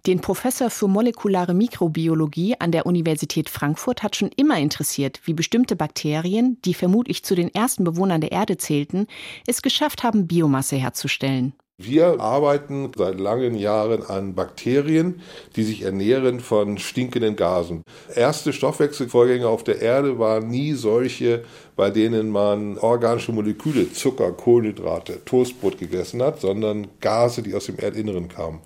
Den 0.08 0.22
Professor 0.22 0.70
für 0.70 0.88
molekulare 0.88 1.54
Mikrobiologie 1.54 2.56
an 2.58 2.72
der 2.72 2.86
Universität 2.86 3.50
Frankfurt 3.50 4.02
hat 4.02 4.16
schon 4.16 4.32
immer 4.38 4.58
interessiert, 4.58 5.20
wie 5.26 5.34
bestimmte 5.34 5.76
Bakterien, 5.76 6.58
die 6.64 6.74
vermutlich 6.74 7.26
zu 7.26 7.36
den 7.36 7.54
ersten 7.54 7.84
Bewohnern 7.84 8.22
der 8.22 8.32
Erde 8.32 8.56
zählten, 8.56 9.08
es 9.46 9.62
geschafft 9.62 10.04
haben, 10.04 10.26
Biomasse 10.26 10.78
herzustellen. 10.78 11.52
Wir 11.84 12.20
arbeiten 12.20 12.92
seit 12.96 13.20
langen 13.20 13.56
Jahren 13.56 14.04
an 14.04 14.36
Bakterien, 14.36 15.22
die 15.56 15.64
sich 15.64 15.82
ernähren 15.82 16.40
von 16.40 16.78
stinkenden 16.78 17.36
Gasen. 17.36 17.84
Erste 18.16 18.54
Stoffwechselvorgänge 18.54 19.48
auf 19.48 19.64
der 19.64 19.82
Erde 19.82 20.20
waren 20.20 20.48
nie 20.48 20.74
solche, 20.74 21.44
bei 21.76 21.90
denen 21.90 22.30
man 22.30 22.78
organische 22.78 23.32
Moleküle, 23.32 23.92
Zucker, 23.92 24.32
Kohlenhydrate, 24.32 25.26
Toastbrot 25.26 25.80
gegessen 25.80 26.22
hat, 26.22 26.40
sondern 26.42 26.88
Gase, 27.00 27.42
die 27.42 27.56
aus 27.56 27.66
dem 27.66 27.80
Erdinneren 27.80 28.28
kamen. 28.28 28.60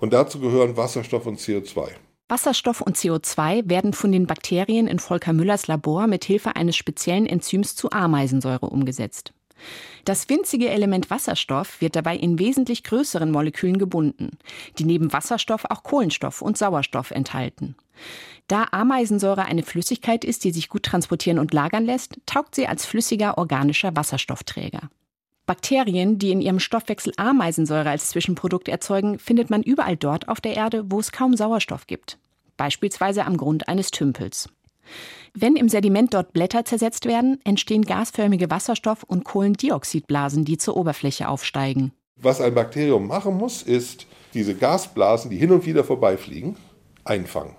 Und 0.00 0.12
dazu 0.12 0.38
gehören 0.38 0.76
Wasserstoff 0.76 1.26
und 1.26 1.40
CO2. 1.40 1.88
Wasserstoff 2.28 2.80
und 2.80 2.96
CO2 2.96 3.68
werden 3.68 3.92
von 3.92 4.10
den 4.10 4.26
Bakterien 4.26 4.86
in 4.86 4.98
Volker 4.98 5.32
Müllers 5.32 5.66
Labor 5.66 6.06
mit 6.06 6.24
Hilfe 6.24 6.56
eines 6.56 6.76
speziellen 6.76 7.26
Enzyms 7.26 7.76
zu 7.76 7.90
Ameisensäure 7.90 8.66
umgesetzt. 8.66 9.34
Das 10.04 10.28
winzige 10.28 10.68
Element 10.68 11.10
Wasserstoff 11.10 11.80
wird 11.80 11.96
dabei 11.96 12.16
in 12.16 12.38
wesentlich 12.38 12.82
größeren 12.82 13.30
Molekülen 13.30 13.78
gebunden, 13.78 14.30
die 14.78 14.84
neben 14.84 15.12
Wasserstoff 15.12 15.64
auch 15.68 15.82
Kohlenstoff 15.82 16.42
und 16.42 16.58
Sauerstoff 16.58 17.10
enthalten. 17.10 17.76
Da 18.48 18.66
Ameisensäure 18.72 19.44
eine 19.44 19.62
Flüssigkeit 19.62 20.24
ist, 20.24 20.44
die 20.44 20.50
sich 20.50 20.68
gut 20.68 20.82
transportieren 20.82 21.38
und 21.38 21.54
lagern 21.54 21.84
lässt, 21.84 22.18
taugt 22.26 22.54
sie 22.54 22.66
als 22.66 22.84
flüssiger 22.84 23.38
organischer 23.38 23.94
Wasserstoffträger. 23.94 24.90
Bakterien, 25.46 26.18
die 26.18 26.30
in 26.30 26.40
ihrem 26.40 26.60
Stoffwechsel 26.60 27.12
Ameisensäure 27.16 27.90
als 27.90 28.10
Zwischenprodukt 28.10 28.68
erzeugen, 28.68 29.18
findet 29.18 29.50
man 29.50 29.62
überall 29.62 29.96
dort 29.96 30.28
auf 30.28 30.40
der 30.40 30.54
Erde, 30.54 30.84
wo 30.90 31.00
es 31.00 31.12
kaum 31.12 31.36
Sauerstoff 31.36 31.86
gibt, 31.86 32.18
beispielsweise 32.56 33.24
am 33.24 33.36
Grund 33.36 33.68
eines 33.68 33.90
Tümpels. 33.90 34.48
Wenn 35.34 35.56
im 35.56 35.70
Sediment 35.70 36.12
dort 36.12 36.34
Blätter 36.34 36.64
zersetzt 36.66 37.06
werden, 37.06 37.38
entstehen 37.44 37.84
gasförmige 37.84 38.50
Wasserstoff- 38.50 39.04
und 39.04 39.24
Kohlendioxidblasen, 39.24 40.44
die 40.44 40.58
zur 40.58 40.76
Oberfläche 40.76 41.28
aufsteigen. 41.28 41.92
Was 42.20 42.40
ein 42.42 42.54
Bakterium 42.54 43.06
machen 43.06 43.38
muss, 43.38 43.62
ist 43.62 44.06
diese 44.34 44.54
Gasblasen, 44.54 45.30
die 45.30 45.38
hin 45.38 45.50
und 45.50 45.64
wieder 45.64 45.84
vorbeifliegen, 45.84 46.56
einfangen. 47.04 47.56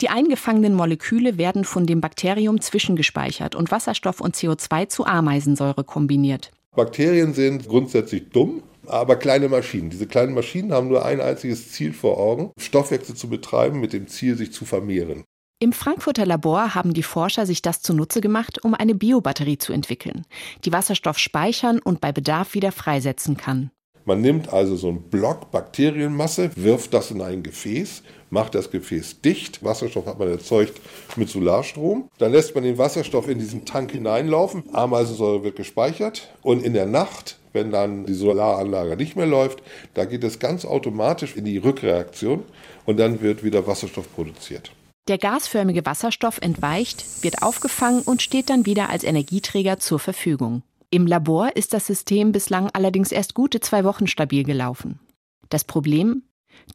Die 0.00 0.08
eingefangenen 0.08 0.74
Moleküle 0.74 1.36
werden 1.36 1.64
von 1.64 1.86
dem 1.86 2.00
Bakterium 2.00 2.60
zwischengespeichert 2.60 3.54
und 3.54 3.70
Wasserstoff 3.70 4.22
und 4.22 4.34
CO2 4.34 4.88
zu 4.88 5.04
Ameisensäure 5.04 5.84
kombiniert. 5.84 6.50
Bakterien 6.74 7.34
sind 7.34 7.68
grundsätzlich 7.68 8.30
dumm, 8.30 8.62
aber 8.86 9.16
kleine 9.16 9.50
Maschinen. 9.50 9.90
Diese 9.90 10.06
kleinen 10.06 10.32
Maschinen 10.32 10.72
haben 10.72 10.88
nur 10.88 11.04
ein 11.04 11.20
einziges 11.20 11.70
Ziel 11.72 11.92
vor 11.92 12.18
Augen, 12.18 12.50
Stoffwechsel 12.58 13.14
zu 13.14 13.28
betreiben 13.28 13.78
mit 13.78 13.92
dem 13.92 14.08
Ziel, 14.08 14.36
sich 14.36 14.52
zu 14.52 14.64
vermehren. 14.64 15.24
Im 15.62 15.74
Frankfurter 15.74 16.24
Labor 16.24 16.74
haben 16.74 16.94
die 16.94 17.02
Forscher 17.02 17.44
sich 17.44 17.60
das 17.60 17.82
zunutze 17.82 18.22
gemacht, 18.22 18.64
um 18.64 18.72
eine 18.72 18.94
Biobatterie 18.94 19.58
zu 19.58 19.74
entwickeln, 19.74 20.24
die 20.64 20.72
Wasserstoff 20.72 21.18
speichern 21.18 21.80
und 21.80 22.00
bei 22.00 22.12
Bedarf 22.12 22.54
wieder 22.54 22.72
freisetzen 22.72 23.36
kann. 23.36 23.70
Man 24.06 24.22
nimmt 24.22 24.50
also 24.50 24.74
so 24.76 24.88
einen 24.88 25.02
Block 25.02 25.50
Bakterienmasse, 25.50 26.52
wirft 26.56 26.94
das 26.94 27.10
in 27.10 27.20
ein 27.20 27.42
Gefäß, 27.42 28.02
macht 28.30 28.54
das 28.54 28.70
Gefäß 28.70 29.20
dicht. 29.20 29.62
Wasserstoff 29.62 30.06
hat 30.06 30.18
man 30.18 30.30
erzeugt 30.30 30.80
mit 31.16 31.28
Solarstrom. 31.28 32.08
Dann 32.16 32.32
lässt 32.32 32.54
man 32.54 32.64
den 32.64 32.78
Wasserstoff 32.78 33.28
in 33.28 33.38
diesen 33.38 33.66
Tank 33.66 33.92
hineinlaufen. 33.92 34.64
Ameisensäure 34.72 35.44
wird 35.44 35.56
gespeichert. 35.56 36.30
Und 36.40 36.64
in 36.64 36.72
der 36.72 36.86
Nacht, 36.86 37.38
wenn 37.52 37.70
dann 37.70 38.06
die 38.06 38.14
Solaranlage 38.14 38.96
nicht 38.96 39.14
mehr 39.14 39.26
läuft, 39.26 39.62
da 39.92 40.06
geht 40.06 40.24
es 40.24 40.38
ganz 40.38 40.64
automatisch 40.64 41.36
in 41.36 41.44
die 41.44 41.58
Rückreaktion 41.58 42.44
und 42.86 42.98
dann 42.98 43.20
wird 43.20 43.44
wieder 43.44 43.66
Wasserstoff 43.66 44.10
produziert. 44.14 44.72
Der 45.10 45.18
gasförmige 45.18 45.84
Wasserstoff 45.86 46.38
entweicht, 46.40 47.24
wird 47.24 47.42
aufgefangen 47.42 48.02
und 48.02 48.22
steht 48.22 48.48
dann 48.48 48.64
wieder 48.64 48.90
als 48.90 49.02
Energieträger 49.02 49.80
zur 49.80 49.98
Verfügung. 49.98 50.62
Im 50.88 51.04
Labor 51.04 51.56
ist 51.56 51.72
das 51.72 51.88
System 51.88 52.30
bislang 52.30 52.70
allerdings 52.74 53.10
erst 53.10 53.34
gute 53.34 53.58
zwei 53.58 53.82
Wochen 53.82 54.06
stabil 54.06 54.44
gelaufen. 54.44 55.00
Das 55.48 55.64
Problem? 55.64 56.22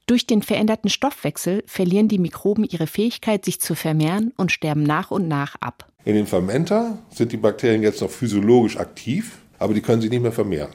Durch 0.06 0.28
den 0.28 0.42
veränderten 0.42 0.90
Stoffwechsel 0.90 1.64
verlieren 1.66 2.10
die 2.10 2.18
Mikroben 2.18 2.66
ihre 2.66 2.88
Fähigkeit, 2.88 3.46
sich 3.46 3.62
zu 3.62 3.74
vermehren 3.74 4.34
und 4.36 4.52
sterben 4.52 4.84
nach 4.84 5.12
und 5.12 5.30
nach 5.30 5.56
ab. 5.62 5.88
In 6.04 6.16
den 6.16 6.28
Fermenter 6.28 6.98
sind 7.12 7.32
die 7.32 7.38
Bakterien 7.38 7.84
jetzt 7.84 8.02
noch 8.02 8.12
physiologisch 8.12 8.76
aktiv, 8.76 9.38
aber 9.60 9.74
die 9.74 9.82
können 9.82 10.02
sich 10.02 10.12
nicht 10.12 10.24
mehr 10.24 10.34
vermehren. 10.34 10.74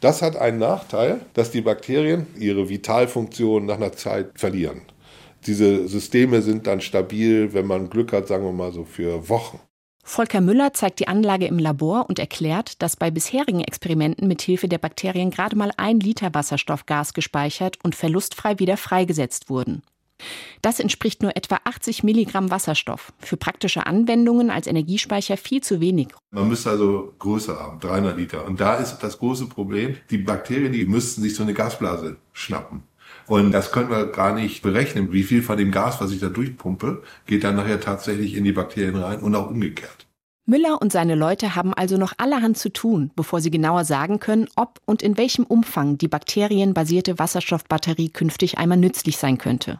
Das 0.00 0.22
hat 0.22 0.36
einen 0.36 0.58
Nachteil, 0.58 1.20
dass 1.34 1.50
die 1.50 1.60
Bakterien 1.60 2.26
ihre 2.38 2.70
Vitalfunktion 2.70 3.66
nach 3.66 3.76
einer 3.76 3.92
Zeit 3.92 4.30
verlieren. 4.36 4.80
Diese 5.46 5.88
Systeme 5.88 6.42
sind 6.42 6.66
dann 6.66 6.80
stabil, 6.80 7.52
wenn 7.52 7.66
man 7.66 7.90
Glück 7.90 8.12
hat, 8.12 8.28
sagen 8.28 8.44
wir 8.44 8.52
mal 8.52 8.72
so 8.72 8.84
für 8.84 9.28
Wochen. 9.28 9.60
Volker 10.08 10.40
Müller 10.40 10.72
zeigt 10.72 11.00
die 11.00 11.08
Anlage 11.08 11.46
im 11.46 11.58
Labor 11.58 12.06
und 12.08 12.18
erklärt, 12.18 12.80
dass 12.82 12.96
bei 12.96 13.10
bisherigen 13.10 13.60
Experimenten 13.60 14.26
mit 14.26 14.40
Hilfe 14.40 14.66
der 14.66 14.78
Bakterien 14.78 15.30
gerade 15.30 15.54
mal 15.54 15.70
ein 15.76 16.00
Liter 16.00 16.32
Wasserstoffgas 16.32 17.12
gespeichert 17.12 17.76
und 17.82 17.94
verlustfrei 17.94 18.58
wieder 18.58 18.78
freigesetzt 18.78 19.50
wurden. 19.50 19.82
Das 20.62 20.80
entspricht 20.80 21.22
nur 21.22 21.36
etwa 21.36 21.58
80 21.64 22.02
Milligramm 22.02 22.50
Wasserstoff. 22.50 23.12
Für 23.18 23.36
praktische 23.36 23.86
Anwendungen 23.86 24.50
als 24.50 24.66
Energiespeicher 24.66 25.36
viel 25.36 25.62
zu 25.62 25.80
wenig. 25.80 26.08
Man 26.30 26.48
müsste 26.48 26.70
also 26.70 27.12
größer 27.18 27.58
haben, 27.58 27.78
300 27.78 28.16
Liter. 28.16 28.46
Und 28.46 28.60
da 28.60 28.76
ist 28.76 28.98
das 28.98 29.18
große 29.18 29.46
Problem, 29.46 29.96
die 30.10 30.18
Bakterien, 30.18 30.72
die 30.72 30.86
müssten 30.86 31.22
sich 31.22 31.34
so 31.34 31.42
eine 31.42 31.54
Gasblase 31.54 32.16
schnappen. 32.32 32.82
Und 33.28 33.52
das 33.52 33.72
können 33.72 33.90
wir 33.90 34.06
gar 34.06 34.34
nicht 34.34 34.62
berechnen. 34.62 35.12
Wie 35.12 35.22
viel 35.22 35.42
von 35.42 35.58
dem 35.58 35.70
Gas, 35.70 36.00
was 36.00 36.10
ich 36.10 36.20
da 36.20 36.28
durchpumpe, 36.28 37.02
geht 37.26 37.44
dann 37.44 37.56
nachher 37.56 37.80
tatsächlich 37.80 38.34
in 38.34 38.44
die 38.44 38.52
Bakterien 38.52 38.96
rein 38.96 39.20
und 39.20 39.34
auch 39.34 39.50
umgekehrt. 39.50 40.06
Müller 40.46 40.80
und 40.80 40.92
seine 40.92 41.14
Leute 41.14 41.54
haben 41.54 41.74
also 41.74 41.98
noch 41.98 42.14
allerhand 42.16 42.56
zu 42.56 42.72
tun, 42.72 43.10
bevor 43.14 43.42
sie 43.42 43.50
genauer 43.50 43.84
sagen 43.84 44.18
können, 44.18 44.48
ob 44.56 44.80
und 44.86 45.02
in 45.02 45.18
welchem 45.18 45.44
Umfang 45.44 45.98
die 45.98 46.08
bakterienbasierte 46.08 47.18
Wasserstoffbatterie 47.18 48.08
künftig 48.08 48.56
einmal 48.56 48.78
nützlich 48.78 49.18
sein 49.18 49.36
könnte. 49.36 49.78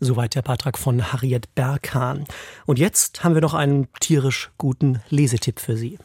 Soweit 0.00 0.34
der 0.34 0.42
Beitrag 0.42 0.78
von 0.78 1.12
Harriet 1.12 1.54
Berghahn. 1.54 2.24
Und 2.64 2.78
jetzt 2.78 3.22
haben 3.22 3.34
wir 3.34 3.42
noch 3.42 3.54
einen 3.54 3.86
tierisch 4.00 4.50
guten 4.56 5.00
Lesetipp 5.10 5.60
für 5.60 5.76
Sie. 5.76 5.98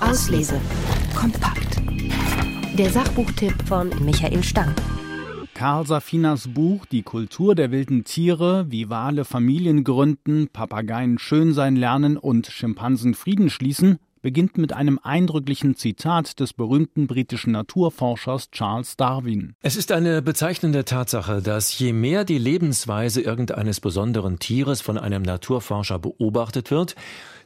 Auslese. 0.00 0.60
Kompakt. 1.14 1.80
Der 2.78 2.90
Sachbuchtipp 2.90 3.54
von 3.66 3.90
Michael 4.04 4.44
Stang. 4.44 4.74
Karl 5.56 5.86
Safinas 5.86 6.48
Buch 6.48 6.84
Die 6.84 7.02
Kultur 7.02 7.54
der 7.54 7.70
wilden 7.70 8.04
Tiere, 8.04 8.66
wie 8.68 8.90
Wale 8.90 9.24
Familien 9.24 9.84
gründen, 9.84 10.48
Papageien 10.48 11.18
schön 11.18 11.54
sein 11.54 11.76
lernen 11.76 12.18
und 12.18 12.48
Schimpansen 12.48 13.14
Frieden 13.14 13.48
schließen, 13.48 13.98
beginnt 14.20 14.58
mit 14.58 14.74
einem 14.74 15.00
eindrücklichen 15.02 15.74
Zitat 15.74 16.40
des 16.40 16.52
berühmten 16.52 17.06
britischen 17.06 17.52
Naturforschers 17.52 18.50
Charles 18.50 18.98
Darwin. 18.98 19.54
Es 19.62 19.76
ist 19.76 19.92
eine 19.92 20.20
bezeichnende 20.20 20.84
Tatsache, 20.84 21.40
dass 21.40 21.78
je 21.78 21.94
mehr 21.94 22.26
die 22.26 22.36
Lebensweise 22.36 23.22
irgendeines 23.22 23.80
besonderen 23.80 24.38
Tieres 24.38 24.82
von 24.82 24.98
einem 24.98 25.22
Naturforscher 25.22 25.98
beobachtet 25.98 26.70
wird, 26.70 26.96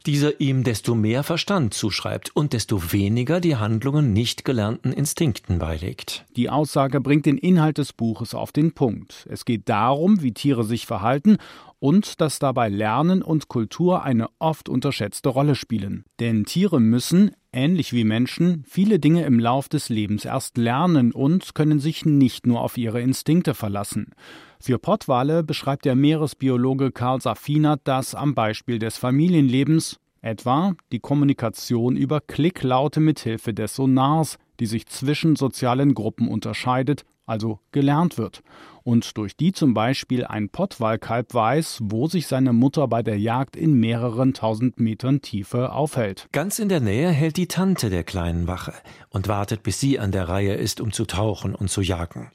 dieser 0.05 0.39
ihm 0.39 0.63
desto 0.63 0.95
mehr 0.95 1.23
Verstand 1.23 1.73
zuschreibt 1.73 2.35
und 2.35 2.53
desto 2.53 2.91
weniger 2.91 3.39
die 3.39 3.55
Handlungen 3.55 4.13
nicht 4.13 4.45
gelernten 4.45 4.93
Instinkten 4.93 5.59
beilegt. 5.59 6.25
Die 6.35 6.49
Aussage 6.49 7.01
bringt 7.01 7.25
den 7.25 7.37
Inhalt 7.37 7.77
des 7.77 7.93
Buches 7.93 8.33
auf 8.33 8.51
den 8.51 8.73
Punkt. 8.73 9.27
Es 9.29 9.45
geht 9.45 9.69
darum, 9.69 10.21
wie 10.21 10.33
Tiere 10.33 10.63
sich 10.63 10.85
verhalten 10.85 11.37
und 11.79 12.21
dass 12.21 12.39
dabei 12.39 12.69
Lernen 12.69 13.21
und 13.23 13.47
Kultur 13.47 14.03
eine 14.03 14.29
oft 14.39 14.69
unterschätzte 14.69 15.29
Rolle 15.29 15.55
spielen. 15.55 16.05
Denn 16.19 16.45
Tiere 16.45 16.79
müssen, 16.79 17.31
ähnlich 17.53 17.93
wie 17.93 18.03
Menschen, 18.03 18.63
viele 18.67 18.99
Dinge 18.99 19.25
im 19.25 19.39
Lauf 19.39 19.69
des 19.69 19.89
Lebens 19.89 20.25
erst 20.25 20.57
lernen 20.57 21.11
und 21.11 21.55
können 21.55 21.79
sich 21.79 22.05
nicht 22.05 22.47
nur 22.47 22.61
auf 22.61 22.77
ihre 22.77 23.01
Instinkte 23.01 23.53
verlassen. 23.53 24.11
Für 24.59 24.77
Pottwale 24.77 25.43
beschreibt 25.43 25.85
der 25.85 25.95
Meeresbiologe 25.95 26.91
Karl 26.91 27.21
Safina 27.21 27.77
das 27.83 28.15
am 28.15 28.35
Beispiel 28.35 28.79
des 28.79 28.97
Familienlebens, 28.97 29.99
etwa 30.21 30.73
die 30.91 30.99
Kommunikation 30.99 31.95
über 31.95 32.21
Klicklaute 32.21 32.99
mithilfe 32.99 33.53
des 33.53 33.75
Sonars, 33.75 34.37
die 34.59 34.67
sich 34.67 34.85
zwischen 34.85 35.35
sozialen 35.35 35.93
Gruppen 35.93 36.27
unterscheidet, 36.27 37.05
also 37.31 37.59
gelernt 37.71 38.17
wird, 38.17 38.43
und 38.83 39.17
durch 39.17 39.37
die 39.37 39.53
zum 39.53 39.73
Beispiel 39.73 40.25
ein 40.25 40.49
Pottwalkalb 40.49 41.33
weiß, 41.33 41.79
wo 41.83 42.07
sich 42.07 42.27
seine 42.27 42.51
Mutter 42.51 42.87
bei 42.87 43.01
der 43.01 43.17
Jagd 43.17 43.55
in 43.55 43.79
mehreren 43.79 44.33
tausend 44.33 44.79
Metern 44.79 45.21
Tiefe 45.21 45.71
aufhält. 45.71 46.27
Ganz 46.31 46.59
in 46.59 46.69
der 46.69 46.81
Nähe 46.81 47.09
hält 47.09 47.37
die 47.37 47.47
Tante 47.47 47.89
der 47.89 48.03
kleinen 48.03 48.47
Wache 48.47 48.73
und 49.09 49.27
wartet, 49.27 49.63
bis 49.63 49.79
sie 49.79 49.99
an 49.99 50.11
der 50.11 50.29
Reihe 50.29 50.55
ist, 50.55 50.81
um 50.81 50.91
zu 50.91 51.05
tauchen 51.05 51.55
und 51.55 51.69
zu 51.69 51.81
jagen. 51.81 52.31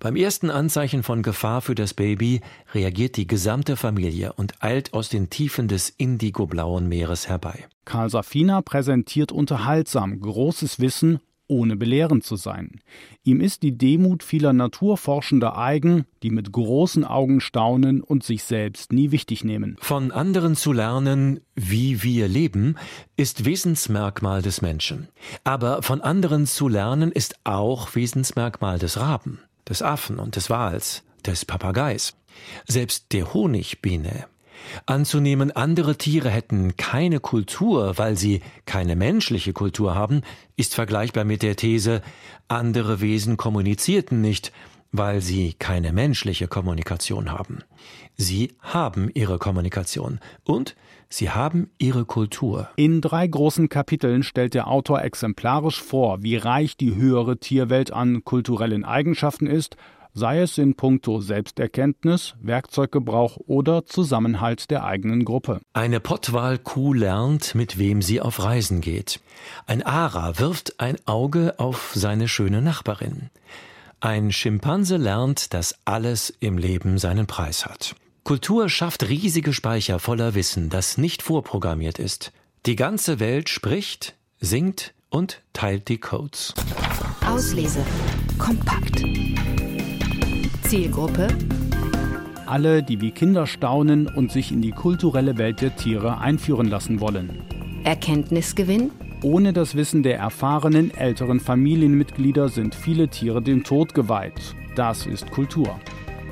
Beim 0.00 0.16
ersten 0.16 0.50
Anzeichen 0.50 1.02
von 1.02 1.22
Gefahr 1.22 1.60
für 1.60 1.74
das 1.74 1.92
Baby 1.92 2.40
reagiert 2.72 3.18
die 3.18 3.26
gesamte 3.26 3.76
Familie 3.76 4.32
und 4.32 4.54
eilt 4.60 4.94
aus 4.94 5.10
den 5.10 5.28
Tiefen 5.28 5.68
des 5.68 5.90
indigoblauen 5.90 6.88
Meeres 6.88 7.28
herbei. 7.28 7.66
Karl 7.84 8.08
Safina 8.08 8.62
präsentiert 8.62 9.30
unterhaltsam 9.30 10.18
großes 10.18 10.80
Wissen 10.80 11.20
ohne 11.50 11.76
belehrend 11.76 12.24
zu 12.24 12.36
sein. 12.36 12.80
Ihm 13.22 13.40
ist 13.40 13.62
die 13.62 13.76
Demut 13.76 14.22
vieler 14.22 14.54
Naturforschender 14.54 15.58
eigen, 15.58 16.06
die 16.22 16.30
mit 16.30 16.52
großen 16.52 17.04
Augen 17.04 17.40
staunen 17.40 18.00
und 18.00 18.24
sich 18.24 18.44
selbst 18.44 18.92
nie 18.92 19.10
wichtig 19.10 19.44
nehmen. 19.44 19.76
Von 19.80 20.12
anderen 20.12 20.56
zu 20.56 20.72
lernen, 20.72 21.40
wie 21.54 22.02
wir 22.02 22.28
leben, 22.28 22.76
ist 23.16 23.44
Wesensmerkmal 23.44 24.40
des 24.40 24.62
Menschen. 24.62 25.08
Aber 25.44 25.82
von 25.82 26.00
anderen 26.00 26.46
zu 26.46 26.68
lernen 26.68 27.12
ist 27.12 27.34
auch 27.44 27.94
Wesensmerkmal 27.94 28.78
des 28.78 28.98
Raben 28.98 29.40
des 29.70 29.82
Affen 29.82 30.18
und 30.18 30.36
des 30.36 30.50
Wals, 30.50 31.04
des 31.24 31.44
Papageis, 31.44 32.14
selbst 32.66 33.12
der 33.12 33.32
Honigbiene. 33.32 34.26
Anzunehmen, 34.86 35.50
andere 35.50 35.96
Tiere 35.96 36.30
hätten 36.30 36.76
keine 36.76 37.20
Kultur, 37.20 37.98
weil 37.98 38.16
sie 38.16 38.40
keine 38.66 38.96
menschliche 38.96 39.52
Kultur 39.52 39.94
haben, 39.94 40.22
ist 40.56 40.74
vergleichbar 40.74 41.24
mit 41.24 41.42
der 41.42 41.56
These, 41.56 42.02
andere 42.48 43.00
Wesen 43.00 43.36
kommunizierten 43.36 44.20
nicht, 44.20 44.52
weil 44.92 45.20
sie 45.20 45.54
keine 45.54 45.92
menschliche 45.92 46.48
Kommunikation 46.48 47.30
haben. 47.30 47.60
Sie 48.16 48.52
haben 48.60 49.10
ihre 49.14 49.38
Kommunikation 49.38 50.20
und 50.44 50.76
Sie 51.12 51.28
haben 51.28 51.70
ihre 51.78 52.04
Kultur. 52.04 52.68
In 52.76 53.00
drei 53.00 53.26
großen 53.26 53.68
Kapiteln 53.68 54.22
stellt 54.22 54.54
der 54.54 54.68
Autor 54.68 55.02
exemplarisch 55.02 55.82
vor, 55.82 56.22
wie 56.22 56.36
reich 56.36 56.76
die 56.76 56.94
höhere 56.94 57.38
Tierwelt 57.38 57.92
an 57.92 58.22
kulturellen 58.22 58.84
Eigenschaften 58.84 59.48
ist, 59.48 59.76
sei 60.14 60.40
es 60.40 60.58
in 60.58 60.74
puncto 60.74 61.20
Selbsterkenntnis, 61.20 62.34
Werkzeuggebrauch 62.40 63.38
oder 63.46 63.86
Zusammenhalt 63.86 64.70
der 64.70 64.84
eigenen 64.84 65.24
Gruppe. 65.24 65.60
Eine 65.72 66.00
Pottwal-Kuh 66.00 66.94
lernt, 66.94 67.54
mit 67.54 67.78
wem 67.78 68.02
sie 68.02 68.20
auf 68.20 68.42
Reisen 68.42 68.80
geht. 68.80 69.20
Ein 69.66 69.82
Ara 69.82 70.38
wirft 70.38 70.80
ein 70.80 70.96
Auge 71.06 71.54
auf 71.58 71.92
seine 71.94 72.28
schöne 72.28 72.62
Nachbarin. 72.62 73.30
Ein 74.00 74.32
Schimpanse 74.32 74.96
lernt, 74.96 75.52
dass 75.52 75.74
alles 75.84 76.30
im 76.40 76.56
Leben 76.56 76.98
seinen 76.98 77.26
Preis 77.26 77.66
hat. 77.66 77.94
Kultur 78.24 78.68
schafft 78.68 79.08
riesige 79.08 79.52
Speicher 79.52 79.98
voller 79.98 80.34
Wissen, 80.34 80.70
das 80.70 80.98
nicht 80.98 81.22
vorprogrammiert 81.22 81.98
ist. 81.98 82.32
Die 82.66 82.76
ganze 82.76 83.20
Welt 83.20 83.48
spricht, 83.48 84.14
singt 84.40 84.94
und 85.08 85.42
teilt 85.52 85.88
die 85.88 85.98
Codes. 85.98 86.54
Auslese. 87.26 87.84
Kompakt. 88.38 89.02
Zielgruppe. 90.70 91.26
Alle, 92.46 92.84
die 92.84 93.00
wie 93.00 93.10
Kinder 93.10 93.48
staunen 93.48 94.06
und 94.06 94.30
sich 94.30 94.52
in 94.52 94.62
die 94.62 94.70
kulturelle 94.70 95.36
Welt 95.36 95.60
der 95.62 95.74
Tiere 95.74 96.18
einführen 96.18 96.68
lassen 96.68 97.00
wollen. 97.00 97.42
Erkenntnisgewinn. 97.82 98.92
Ohne 99.24 99.52
das 99.52 99.74
Wissen 99.74 100.04
der 100.04 100.18
erfahrenen 100.18 100.94
älteren 100.94 101.40
Familienmitglieder 101.40 102.48
sind 102.48 102.76
viele 102.76 103.08
Tiere 103.08 103.42
dem 103.42 103.64
Tod 103.64 103.94
geweiht. 103.94 104.54
Das 104.76 105.06
ist 105.06 105.28
Kultur. 105.32 105.80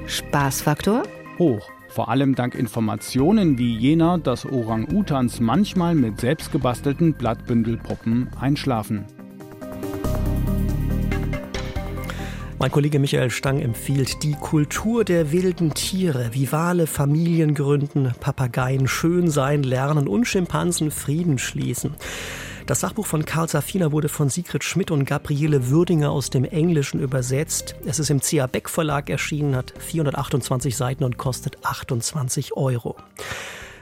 Spaßfaktor? 0.06 1.02
Hoch 1.40 1.68
vor 1.88 2.10
allem 2.10 2.36
dank 2.36 2.54
Informationen 2.54 3.58
wie 3.58 3.76
jener, 3.76 4.18
dass 4.18 4.46
Orang-Utans 4.46 5.40
manchmal 5.40 5.96
mit 5.96 6.20
selbstgebastelten 6.20 7.14
Blattbündelpuppen 7.14 8.28
einschlafen. 8.38 9.06
Mein 12.60 12.72
Kollege 12.72 12.98
Michael 12.98 13.30
Stang 13.30 13.60
empfiehlt 13.60 14.24
die 14.24 14.32
Kultur 14.32 15.04
der 15.04 15.30
wilden 15.30 15.74
Tiere, 15.74 16.30
wie 16.32 16.50
Wale 16.50 16.88
Familien 16.88 17.54
gründen, 17.54 18.12
Papageien 18.18 18.88
schön 18.88 19.30
sein 19.30 19.62
lernen 19.62 20.08
und 20.08 20.24
Schimpansen 20.24 20.90
Frieden 20.90 21.38
schließen. 21.38 21.94
Das 22.66 22.80
Sachbuch 22.80 23.06
von 23.06 23.24
Karl 23.24 23.48
Safina 23.48 23.92
wurde 23.92 24.08
von 24.08 24.28
Sigrid 24.28 24.64
Schmidt 24.64 24.90
und 24.90 25.04
Gabriele 25.04 25.70
Würdinger 25.70 26.10
aus 26.10 26.30
dem 26.30 26.44
Englischen 26.44 26.98
übersetzt. 26.98 27.76
Es 27.86 28.00
ist 28.00 28.10
im 28.10 28.20
C.A. 28.20 28.48
Beck 28.48 28.68
Verlag 28.68 29.08
erschienen, 29.08 29.54
hat 29.54 29.72
428 29.78 30.76
Seiten 30.76 31.04
und 31.04 31.16
kostet 31.16 31.64
28 31.64 32.56
Euro. 32.56 32.96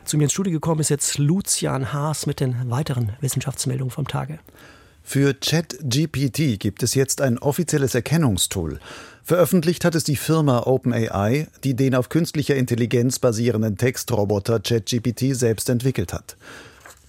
Zu 0.05 0.19
mir 0.19 0.25
ins 0.25 0.35
Studio 0.35 0.53
gekommen 0.53 0.83
ist 0.83 0.91
jetzt 0.91 1.17
Lucian 1.17 1.95
Haas 1.95 2.27
mit 2.27 2.41
den 2.41 2.71
weiteren 2.71 3.15
Wissenschaftsmeldungen 3.21 3.91
vom 3.91 4.07
Tage. 4.07 4.39
Für 5.09 5.35
ChatGPT 5.35 6.59
gibt 6.59 6.83
es 6.83 6.97
jetzt 6.97 7.21
ein 7.21 7.39
offizielles 7.39 7.95
Erkennungstool. 7.95 8.81
Veröffentlicht 9.23 9.85
hat 9.85 9.95
es 9.95 10.03
die 10.03 10.17
Firma 10.17 10.65
OpenAI, 10.67 11.47
die 11.63 11.75
den 11.75 11.95
auf 11.95 12.09
künstlicher 12.09 12.57
Intelligenz 12.57 13.21
basierenden 13.21 13.79
Textroboter 13.79 14.59
ChatGPT 14.59 15.37
selbst 15.37 15.71
entwickelt 15.71 16.13
hat. 16.13 16.37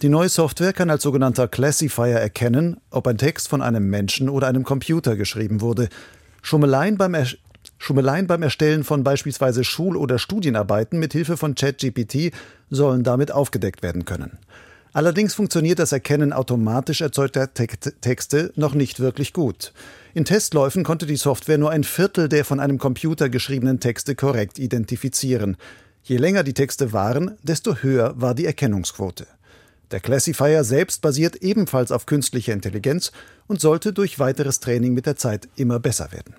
Die 0.04 0.10
neue 0.10 0.30
Software 0.30 0.74
kann 0.74 0.92
als 0.92 1.02
sogenannter 1.02 1.48
Classifier 1.48 2.20
erkennen, 2.20 2.78
ob 2.92 3.08
ein 3.08 3.18
Text 3.18 3.48
von 3.48 3.64
einem 3.64 3.90
Menschen 3.90 4.30
oder 4.30 4.46
einem 4.46 4.64
Computer 4.64 5.16
geschrieben 5.16 5.60
wurde. 5.62 5.90
Schummeleien 6.44 6.98
beim, 6.98 7.16
er 7.16 7.26
Schummeleien 7.80 8.28
beim 8.28 8.44
Erstellen 8.44 8.84
von 8.84 9.04
beispielsweise 9.04 9.64
Schul- 9.64 9.98
oder 9.98 10.20
Studienarbeiten 10.20 11.00
mit 11.00 11.14
Hilfe 11.14 11.36
von 11.36 11.56
ChatGPT 11.56 12.32
sollen 12.70 13.04
damit 13.04 13.32
aufgedeckt 13.32 13.82
werden 13.82 14.06
können. 14.06 14.38
Allerdings 14.98 15.36
funktioniert 15.36 15.78
das 15.78 15.92
Erkennen 15.92 16.34
automatisch 16.34 17.02
erzeugter 17.02 17.54
Texte 17.54 18.52
noch 18.56 18.74
nicht 18.74 19.00
wirklich 19.00 19.32
gut. 19.32 19.72
In 20.16 20.26
Testläufen 20.26 20.84
konnte 20.84 21.06
die 21.06 21.18
Software 21.18 21.60
nur 21.60 21.70
ein 21.70 21.84
Viertel 21.84 22.28
der 22.28 22.44
von 22.44 22.60
einem 22.60 22.80
Computer 22.80 23.30
geschriebenen 23.30 23.80
Texte 23.80 24.16
korrekt 24.16 24.58
identifizieren. 24.58 25.56
Je 26.02 26.18
länger 26.18 26.42
die 26.42 26.56
Texte 26.56 26.94
waren, 26.94 27.38
desto 27.44 27.76
höher 27.76 28.20
war 28.20 28.34
die 28.34 28.48
Erkennungsquote. 28.48 29.28
Der 29.92 30.00
Classifier 30.00 30.64
selbst 30.64 31.04
basiert 31.04 31.36
ebenfalls 31.44 31.92
auf 31.92 32.08
künstlicher 32.08 32.54
Intelligenz 32.54 33.12
und 33.46 33.62
sollte 33.62 33.94
durch 33.94 34.18
weiteres 34.18 34.62
Training 34.62 34.96
mit 34.96 35.06
der 35.06 35.16
Zeit 35.16 35.48
immer 35.58 35.80
besser 35.80 36.12
werden. 36.12 36.34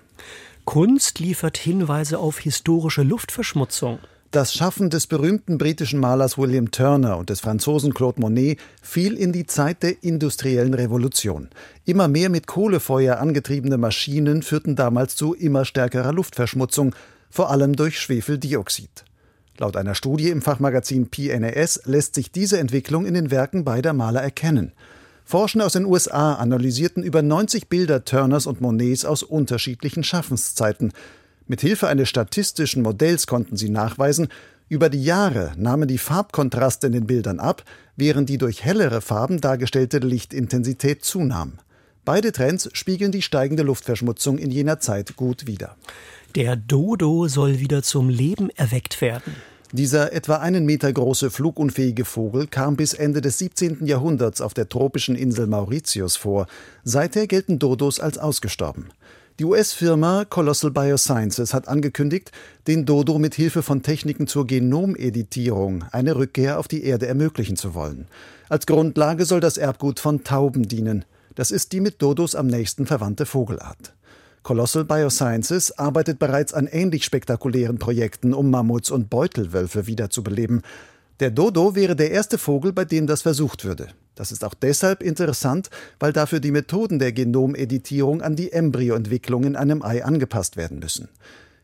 Kunst 0.65 1.19
liefert 1.19 1.57
Hinweise 1.57 2.19
auf 2.19 2.39
historische 2.39 3.03
Luftverschmutzung. 3.03 3.99
Das 4.31 4.53
Schaffen 4.53 4.91
des 4.91 5.07
berühmten 5.07 5.57
britischen 5.57 5.99
Malers 5.99 6.37
William 6.37 6.69
Turner 6.69 7.17
und 7.17 7.31
des 7.31 7.39
Franzosen 7.39 7.95
Claude 7.95 8.21
Monet 8.21 8.59
fiel 8.79 9.17
in 9.17 9.31
die 9.31 9.47
Zeit 9.47 9.81
der 9.81 10.03
industriellen 10.03 10.75
Revolution. 10.75 11.49
Immer 11.85 12.07
mehr 12.07 12.29
mit 12.29 12.45
Kohlefeuer 12.45 13.17
angetriebene 13.17 13.79
Maschinen 13.79 14.43
führten 14.43 14.75
damals 14.75 15.15
zu 15.15 15.33
immer 15.33 15.65
stärkerer 15.65 16.13
Luftverschmutzung, 16.13 16.93
vor 17.31 17.49
allem 17.49 17.75
durch 17.75 17.99
Schwefeldioxid. 17.99 19.03
Laut 19.57 19.75
einer 19.75 19.95
Studie 19.95 20.29
im 20.29 20.43
Fachmagazin 20.43 21.09
PNAS 21.09 21.81
lässt 21.85 22.13
sich 22.13 22.31
diese 22.31 22.59
Entwicklung 22.59 23.07
in 23.07 23.15
den 23.15 23.31
Werken 23.31 23.63
beider 23.63 23.93
Maler 23.93 24.21
erkennen. 24.21 24.73
Forschende 25.25 25.65
aus 25.65 25.73
den 25.73 25.85
USA 25.85 26.35
analysierten 26.35 27.01
über 27.01 27.23
90 27.23 27.67
Bilder 27.67 28.05
Turners 28.05 28.45
und 28.45 28.61
Monets 28.61 29.05
aus 29.05 29.23
unterschiedlichen 29.23 30.03
Schaffenszeiten. 30.03 30.93
Mit 31.49 31.61
Hilfe 31.61 31.87
eines 31.87 32.09
statistischen 32.09 32.83
Modells 32.83 33.25
konnten 33.25 33.57
sie 33.57 33.69
nachweisen, 33.69 34.27
über 34.67 34.87
die 34.87 35.03
Jahre 35.03 35.53
nahmen 35.57 35.87
die 35.87 35.97
Farbkontraste 35.97 36.85
in 36.85 36.93
den 36.93 37.07
Bildern 37.07 37.39
ab, 37.39 37.63
während 37.95 38.29
die 38.29 38.37
durch 38.37 38.63
hellere 38.63 39.01
Farben 39.01 39.41
dargestellte 39.41 39.97
Lichtintensität 39.97 41.03
zunahm. 41.03 41.53
Beide 42.05 42.31
Trends 42.33 42.69
spiegeln 42.73 43.11
die 43.11 43.23
steigende 43.23 43.63
Luftverschmutzung 43.63 44.37
in 44.37 44.51
jener 44.51 44.79
Zeit 44.79 45.15
gut 45.15 45.47
wider. 45.47 45.75
Der 46.35 46.55
Dodo 46.55 47.27
soll 47.27 47.59
wieder 47.59 47.81
zum 47.81 48.09
Leben 48.09 48.51
erweckt 48.51 49.01
werden. 49.01 49.33
Dieser 49.71 50.13
etwa 50.13 50.35
einen 50.35 50.65
Meter 50.65 50.93
große 50.93 51.31
flugunfähige 51.31 52.05
Vogel 52.05 52.45
kam 52.45 52.75
bis 52.75 52.93
Ende 52.93 53.21
des 53.21 53.39
17. 53.39 53.87
Jahrhunderts 53.87 54.41
auf 54.41 54.53
der 54.53 54.69
tropischen 54.69 55.15
Insel 55.15 55.47
Mauritius 55.47 56.15
vor. 56.15 56.45
Seither 56.83 57.25
gelten 57.25 57.57
Dodos 57.57 57.99
als 57.99 58.19
ausgestorben. 58.19 58.89
Die 59.39 59.45
US-Firma 59.45 60.25
Colossal 60.25 60.69
Biosciences 60.69 61.53
hat 61.53 61.69
angekündigt, 61.69 62.33
den 62.67 62.85
Dodo 62.85 63.19
mit 63.19 63.35
Hilfe 63.35 63.63
von 63.63 63.81
Techniken 63.81 64.27
zur 64.27 64.45
Genomeditierung 64.45 65.85
eine 65.93 66.17
Rückkehr 66.17 66.59
auf 66.59 66.67
die 66.67 66.83
Erde 66.83 67.07
ermöglichen 67.07 67.55
zu 67.55 67.73
wollen. 67.73 68.09
Als 68.49 68.65
Grundlage 68.65 69.23
soll 69.23 69.39
das 69.39 69.57
Erbgut 69.57 70.01
von 70.01 70.25
Tauben 70.25 70.67
dienen. 70.67 71.05
Das 71.35 71.51
ist 71.51 71.71
die 71.71 71.79
mit 71.79 72.01
Dodos 72.01 72.35
am 72.35 72.47
nächsten 72.47 72.85
verwandte 72.85 73.25
Vogelart. 73.25 73.93
Colossal 74.43 74.83
Biosciences 74.83 75.71
arbeitet 75.79 76.19
bereits 76.19 76.53
an 76.53 76.67
ähnlich 76.67 77.05
spektakulären 77.05 77.79
Projekten, 77.79 78.33
um 78.33 78.49
Mammuts 78.49 78.91
und 78.91 79.09
Beutelwölfe 79.09 79.87
wiederzubeleben. 79.87 80.63
Der 81.19 81.31
Dodo 81.31 81.75
wäre 81.75 81.97
der 81.97 82.11
erste 82.11 82.37
Vogel, 82.37 82.71
bei 82.71 82.85
dem 82.85 83.05
das 83.05 83.23
versucht 83.23 83.65
würde. 83.65 83.89
Das 84.15 84.31
ist 84.31 84.45
auch 84.45 84.53
deshalb 84.53 85.03
interessant, 85.03 85.69
weil 85.99 86.13
dafür 86.13 86.39
die 86.39 86.51
Methoden 86.51 86.97
der 86.97 87.11
Genomeditierung 87.11 88.21
an 88.21 88.37
die 88.37 88.51
Embryoentwicklung 88.53 89.43
in 89.43 89.55
einem 89.57 89.81
Ei 89.81 90.03
angepasst 90.03 90.55
werden 90.55 90.79
müssen. 90.79 91.09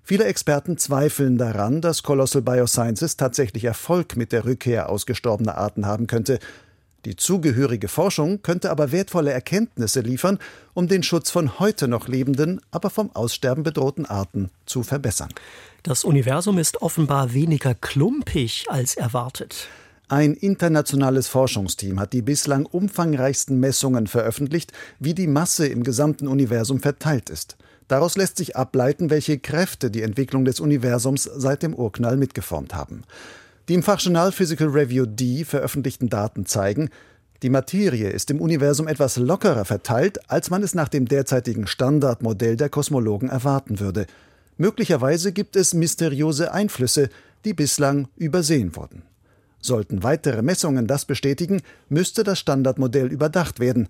Viele 0.04 0.26
Experten 0.26 0.78
zweifeln 0.78 1.38
daran, 1.38 1.82
dass 1.82 2.04
Colossal 2.04 2.42
Biosciences 2.42 3.18
tatsächlich 3.18 3.64
Erfolg 3.64 4.16
mit 4.18 4.32
der 4.34 4.46
Rückkehr 4.46 4.90
ausgestorbener 4.90 5.58
Arten 5.58 5.86
haben 5.86 6.06
könnte. 6.06 6.40
Die 7.06 7.16
zugehörige 7.16 7.88
Forschung 7.88 8.42
könnte 8.42 8.72
aber 8.72 8.92
wertvolle 8.92 9.32
Erkenntnisse 9.32 10.02
liefern, 10.02 10.40
um 10.74 10.88
den 10.88 11.04
Schutz 11.04 11.30
von 11.30 11.60
heute 11.60 11.88
noch 11.88 12.08
lebenden, 12.08 12.62
aber 12.72 12.90
vom 12.90 13.16
Aussterben 13.16 13.64
bedrohten 13.64 14.08
Arten 14.08 14.50
zu 14.66 14.82
verbessern. 14.82 15.30
Das 15.84 16.04
Universum 16.04 16.58
ist 16.58 16.82
offenbar 16.82 17.34
weniger 17.34 17.76
klumpig 17.76 18.66
als 18.70 18.96
erwartet. 18.96 19.68
Ein 20.08 20.34
internationales 20.34 21.28
Forschungsteam 21.28 22.00
hat 22.00 22.14
die 22.14 22.24
bislang 22.24 22.66
umfangreichsten 22.66 23.60
Messungen 23.60 24.08
veröffentlicht, 24.08 24.72
wie 25.00 25.14
die 25.14 25.28
Masse 25.28 25.68
im 25.68 25.84
gesamten 25.84 26.28
Universum 26.28 26.80
verteilt 26.80 27.30
ist. 27.30 27.56
Daraus 27.88 28.18
lässt 28.18 28.38
sich 28.38 28.56
ableiten, 28.56 29.12
welche 29.12 29.38
Kräfte 29.38 29.92
die 29.92 30.02
Entwicklung 30.02 30.44
des 30.44 30.60
Universums 30.60 31.24
seit 31.24 31.62
dem 31.62 31.76
Urknall 31.76 32.18
mitgeformt 32.18 32.74
haben. 32.74 33.04
Die 33.68 33.74
im 33.74 33.82
Fachjournal 33.82 34.32
Physical 34.32 34.68
Review 34.68 35.08
D 35.08 35.44
veröffentlichten 35.44 36.08
Daten 36.08 36.46
zeigen, 36.46 36.90
die 37.42 37.50
Materie 37.50 38.10
ist 38.10 38.30
im 38.30 38.40
Universum 38.40 38.88
etwas 38.88 39.18
lockerer 39.18 39.66
verteilt, 39.66 40.30
als 40.30 40.52
man 40.52 40.62
es 40.62 40.76
nach 40.76 40.88
dem 40.88 41.08
derzeitigen 41.08 41.66
Standardmodell 41.66 42.58
der 42.58 42.70
Kosmologen 42.70 43.30
erwarten 43.30 43.80
würde. 43.80 44.06
Möglicherweise 44.58 45.32
gibt 45.32 45.56
es 45.56 45.74
mysteriöse 45.74 46.54
Einflüsse, 46.54 47.10
die 47.44 47.54
bislang 47.54 48.08
übersehen 48.16 48.76
wurden. 48.76 49.02
Sollten 49.60 50.04
weitere 50.04 50.44
Messungen 50.44 50.86
das 50.86 51.06
bestätigen, 51.06 51.62
müsste 51.90 52.24
das 52.24 52.40
Standardmodell 52.40 53.12
überdacht 53.12 53.60
werden. 53.60 53.90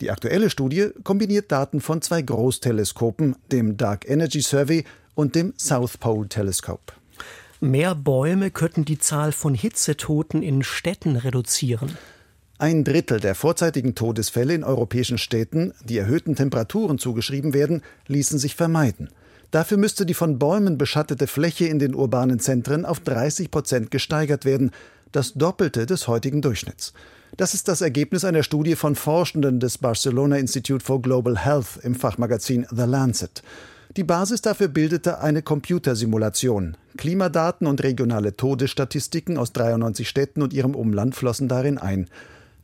Die 0.00 0.10
aktuelle 0.10 0.50
Studie 0.50 0.88
kombiniert 1.04 1.52
Daten 1.52 1.80
von 1.80 2.02
zwei 2.02 2.22
Großteleskopen, 2.22 3.36
dem 3.52 3.76
Dark 3.76 4.08
Energy 4.10 4.42
Survey 4.42 4.84
und 5.14 5.36
dem 5.36 5.54
South 5.56 5.96
Pole 5.96 6.28
Telescope. 6.28 6.92
Mehr 7.64 7.94
Bäume 7.94 8.50
könnten 8.50 8.84
die 8.84 8.98
Zahl 8.98 9.30
von 9.30 9.54
Hitzetoten 9.54 10.42
in 10.42 10.64
Städten 10.64 11.14
reduzieren. 11.14 11.96
Ein 12.58 12.82
Drittel 12.82 13.20
der 13.20 13.36
vorzeitigen 13.36 13.94
Todesfälle 13.94 14.52
in 14.52 14.64
europäischen 14.64 15.16
Städten, 15.16 15.72
die 15.84 15.96
erhöhten 15.96 16.34
Temperaturen 16.34 16.98
zugeschrieben 16.98 17.54
werden, 17.54 17.82
ließen 18.08 18.40
sich 18.40 18.56
vermeiden. 18.56 19.10
Dafür 19.52 19.76
müsste 19.76 20.04
die 20.06 20.14
von 20.14 20.40
Bäumen 20.40 20.76
beschattete 20.76 21.28
Fläche 21.28 21.66
in 21.66 21.78
den 21.78 21.94
urbanen 21.94 22.40
Zentren 22.40 22.84
auf 22.84 22.98
30 22.98 23.52
Prozent 23.52 23.92
gesteigert 23.92 24.44
werden, 24.44 24.72
das 25.12 25.34
Doppelte 25.34 25.86
des 25.86 26.08
heutigen 26.08 26.42
Durchschnitts. 26.42 26.92
Das 27.36 27.54
ist 27.54 27.68
das 27.68 27.80
Ergebnis 27.80 28.24
einer 28.24 28.42
Studie 28.42 28.74
von 28.74 28.96
Forschenden 28.96 29.60
des 29.60 29.78
Barcelona 29.78 30.36
Institute 30.36 30.84
for 30.84 31.00
Global 31.00 31.38
Health 31.38 31.78
im 31.84 31.94
Fachmagazin 31.94 32.66
The 32.72 32.86
Lancet. 32.86 33.40
Die 33.96 34.04
Basis 34.04 34.40
dafür 34.40 34.68
bildete 34.68 35.20
eine 35.20 35.42
Computersimulation. 35.42 36.78
Klimadaten 36.96 37.66
und 37.66 37.82
regionale 37.82 38.34
Todesstatistiken 38.34 39.36
aus 39.36 39.52
93 39.52 40.08
Städten 40.08 40.40
und 40.40 40.54
ihrem 40.54 40.74
Umland 40.74 41.14
flossen 41.14 41.46
darin 41.46 41.76
ein. 41.76 42.08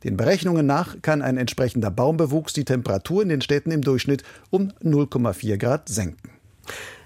Den 0.03 0.17
Berechnungen 0.17 0.65
nach 0.65 1.01
kann 1.03 1.21
ein 1.21 1.37
entsprechender 1.37 1.91
Baumbewuchs 1.91 2.53
die 2.53 2.65
Temperatur 2.65 3.21
in 3.21 3.29
den 3.29 3.41
Städten 3.41 3.69
im 3.69 3.83
Durchschnitt 3.83 4.23
um 4.49 4.71
0,4 4.83 5.57
Grad 5.57 5.87
senken. 5.87 6.31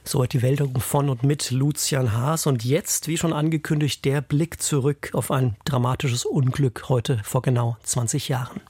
Soweit 0.06 0.32
die 0.32 0.40
Meldung 0.40 0.80
von 0.80 1.10
und 1.10 1.24
mit 1.24 1.52
Lucian 1.52 2.14
Haas. 2.14 2.46
Und 2.46 2.64
jetzt, 2.64 3.10
wie 3.10 3.18
schon 3.18 3.34
angekündigt, 3.34 4.06
der 4.06 4.22
Blick 4.22 4.62
zurück 4.62 5.10
auf 5.14 5.32
ein 5.32 5.58
dramatisches 5.66 6.24
Unglück 6.24 6.88
heute 6.88 7.20
vor 7.24 7.42
genau 7.42 7.76
20 7.84 8.30
Jahren. 8.30 8.62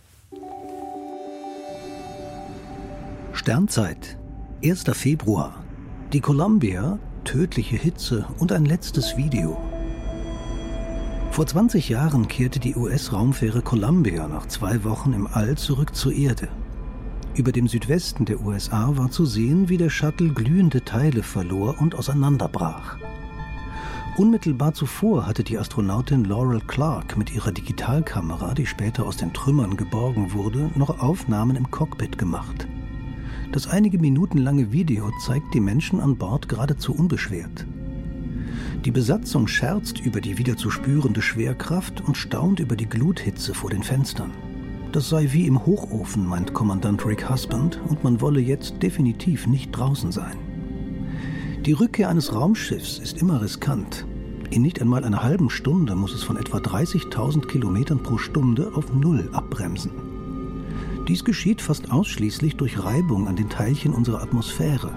Sternzeit, 3.33 4.17
1. 4.65 4.85
Februar. 4.93 5.61
Die 6.13 6.21
Columbia, 6.21 6.97
tödliche 7.25 7.75
Hitze 7.75 8.25
und 8.39 8.53
ein 8.53 8.63
letztes 8.63 9.17
Video. 9.17 9.57
Vor 11.31 11.45
20 11.45 11.89
Jahren 11.89 12.29
kehrte 12.29 12.61
die 12.61 12.73
US-Raumfähre 12.73 13.61
Columbia 13.61 14.25
nach 14.29 14.47
zwei 14.47 14.85
Wochen 14.85 15.11
im 15.11 15.27
All 15.27 15.57
zurück 15.57 15.93
zur 15.93 16.13
Erde. 16.13 16.47
Über 17.35 17.51
dem 17.51 17.67
Südwesten 17.67 18.23
der 18.23 18.39
USA 18.39 18.95
war 18.95 19.11
zu 19.11 19.25
sehen, 19.25 19.67
wie 19.67 19.75
der 19.75 19.89
Shuttle 19.89 20.29
glühende 20.29 20.85
Teile 20.85 21.23
verlor 21.23 21.81
und 21.81 21.93
auseinanderbrach. 21.93 22.97
Unmittelbar 24.15 24.73
zuvor 24.73 25.27
hatte 25.27 25.43
die 25.43 25.57
Astronautin 25.57 26.23
Laurel 26.23 26.61
Clark 26.61 27.17
mit 27.17 27.35
ihrer 27.35 27.51
Digitalkamera, 27.51 28.53
die 28.53 28.65
später 28.65 29.05
aus 29.05 29.17
den 29.17 29.33
Trümmern 29.33 29.75
geborgen 29.75 30.31
wurde, 30.31 30.71
noch 30.75 31.01
Aufnahmen 31.01 31.57
im 31.57 31.69
Cockpit 31.69 32.17
gemacht. 32.17 32.65
Das 33.53 33.67
einige 33.67 33.99
Minuten 33.99 34.39
lange 34.39 34.71
Video 34.71 35.11
zeigt 35.23 35.53
die 35.53 35.59
Menschen 35.59 35.99
an 35.99 36.17
Bord 36.17 36.49
geradezu 36.49 36.91
unbeschwert. 36.91 37.67
Die 38.83 38.89
Besatzung 38.89 39.47
scherzt 39.47 39.99
über 39.99 40.21
die 40.21 40.39
wieder 40.39 40.57
zu 40.57 40.71
spürende 40.71 41.21
Schwerkraft 41.21 42.01
und 42.01 42.17
staunt 42.17 42.59
über 42.59 42.75
die 42.75 42.87
Gluthitze 42.87 43.53
vor 43.53 43.69
den 43.69 43.83
Fenstern. 43.83 44.31
Das 44.91 45.07
sei 45.07 45.27
wie 45.33 45.45
im 45.45 45.67
Hochofen, 45.67 46.25
meint 46.25 46.55
Kommandant 46.55 47.05
Rick 47.05 47.29
Husband, 47.29 47.79
und 47.87 48.03
man 48.03 48.21
wolle 48.21 48.39
jetzt 48.39 48.81
definitiv 48.81 49.45
nicht 49.45 49.71
draußen 49.71 50.11
sein. 50.11 50.37
Die 51.63 51.73
Rückkehr 51.73 52.09
eines 52.09 52.33
Raumschiffs 52.33 52.97
ist 52.97 53.21
immer 53.21 53.39
riskant. 53.39 54.07
In 54.49 54.63
nicht 54.63 54.81
einmal 54.81 55.03
einer 55.03 55.21
halben 55.21 55.51
Stunde 55.51 55.95
muss 55.95 56.15
es 56.15 56.23
von 56.23 56.37
etwa 56.37 56.57
30.000 56.57 57.45
Kilometern 57.45 58.01
pro 58.01 58.17
Stunde 58.17 58.71
auf 58.73 58.91
Null 58.95 59.29
abbremsen. 59.31 60.12
Dies 61.07 61.25
geschieht 61.25 61.61
fast 61.61 61.91
ausschließlich 61.91 62.55
durch 62.55 62.81
Reibung 62.81 63.27
an 63.27 63.35
den 63.35 63.49
Teilchen 63.49 63.93
unserer 63.93 64.21
Atmosphäre. 64.21 64.91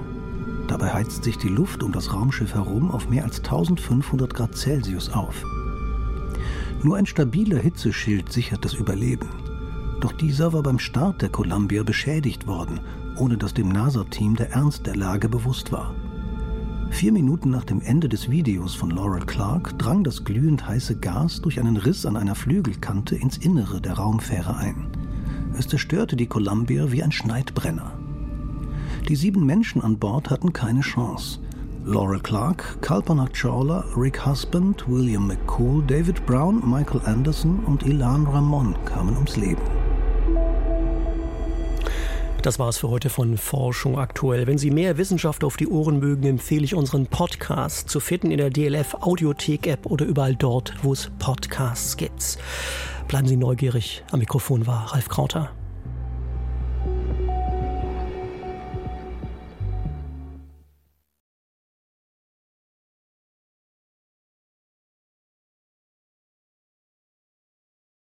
Dabei 0.69 0.93
heizt 0.93 1.25
sich 1.25 1.37
die 1.37 1.49
Luft 1.49 1.83
um 1.83 1.93
das 1.93 2.13
Raumschiff 2.13 2.55
herum 2.55 2.91
auf 2.91 3.09
mehr 3.09 3.25
als 3.25 3.39
1500 3.39 4.33
Grad 4.33 4.57
Celsius 4.57 5.11
auf. 5.11 5.43
Nur 6.83 6.97
ein 6.97 7.07
stabiler 7.07 7.59
Hitzeschild 7.59 8.31
sichert 8.33 8.65
das 8.65 8.75
Überleben. 8.75 9.29
Doch 10.01 10.13
dieser 10.13 10.53
war 10.53 10.63
beim 10.63 10.79
Start 10.79 11.23
der 11.23 11.31
Columbia 11.31 11.83
beschädigt 11.83 12.47
worden, 12.47 12.81
ohne 13.17 13.37
dass 13.37 13.55
dem 13.55 13.69
NASA-Team 13.69 14.37
der 14.37 14.53
Ernst 14.53 14.87
der 14.87 14.95
Lage 14.95 15.29
bewusst 15.29 15.73
war. 15.73 15.95
Vier 16.91 17.13
Minuten 17.13 17.51
nach 17.51 17.65
dem 17.65 17.81
Ende 17.81 18.09
des 18.09 18.31
Videos 18.31 18.75
von 18.75 18.91
Laurel 18.91 19.27
Clark 19.27 19.77
drang 19.79 20.05
das 20.05 20.25
glühend 20.25 20.69
heiße 20.69 20.97
Gas 20.99 21.41
durch 21.43 21.59
einen 21.59 21.77
Riss 21.77 22.07
an 22.07 22.17
einer 22.17 22.37
Flügelkante 22.37 23.17
ins 23.17 23.39
Innere 23.39 23.81
der 23.81 23.95
Raumfähre 23.95 24.57
ein. 24.57 24.87
Es 25.59 25.69
zerstörte 25.69 26.17
die 26.17 26.27
Columbia 26.27 26.93
wie 26.93 27.03
ein 27.03 27.13
Schneidbrenner. 27.13 27.93
Die 29.09 29.17
sieben 29.17 29.47
Menschen 29.47 29.83
an 29.83 29.99
Bord 29.99 30.31
hatten 30.31 30.53
keine 30.53 30.83
Chance. 30.83 31.39
Laurel 31.85 32.21
Clark, 32.21 32.83
Kalpana 32.83 33.29
Chawla, 33.33 33.85
Rick 33.97 34.27
Husband, 34.27 34.85
William 34.89 35.29
McCool, 35.29 35.83
David 35.87 36.27
Brown, 36.27 36.63
Michael 36.69 37.01
Anderson 37.05 37.61
und 37.61 37.85
Ilan 37.85 38.27
Ramon 38.27 38.75
kamen 38.85 39.15
ums 39.15 39.37
Leben. 39.37 39.63
Das 42.43 42.59
war 42.59 42.69
es 42.69 42.79
für 42.79 42.91
heute 42.91 43.09
von 43.09 43.39
Forschung 43.39 43.99
aktuell. 43.99 44.47
Wenn 44.47 44.59
Sie 44.59 44.71
mehr 44.71 44.99
Wissenschaft 44.99 45.43
auf 45.43 45.57
die 45.57 45.67
Ohren 45.67 45.99
mögen, 45.99 46.25
empfehle 46.25 46.65
ich 46.65 46.75
unseren 46.75 47.07
Podcast 47.07 47.89
zu 47.89 47.99
finden 47.99 48.31
in 48.31 48.39
der 48.39 48.51
DLF 48.51 48.95
Audiothek 49.01 49.67
App 49.67 49.87
oder 49.87 50.07
überall 50.07 50.37
dort, 50.37 50.75
wo 50.83 50.93
es 50.93 51.11
Podcasts 51.19 51.97
gibt. 51.97 52.39
Bleiben 53.09 53.29
Sie 53.29 53.37
neugierig. 53.37 54.03
Am 54.11 54.19
Mikrofon 54.19 54.67
war 54.67 54.93
Ralf 54.93 55.09
Krauter. 55.09 55.51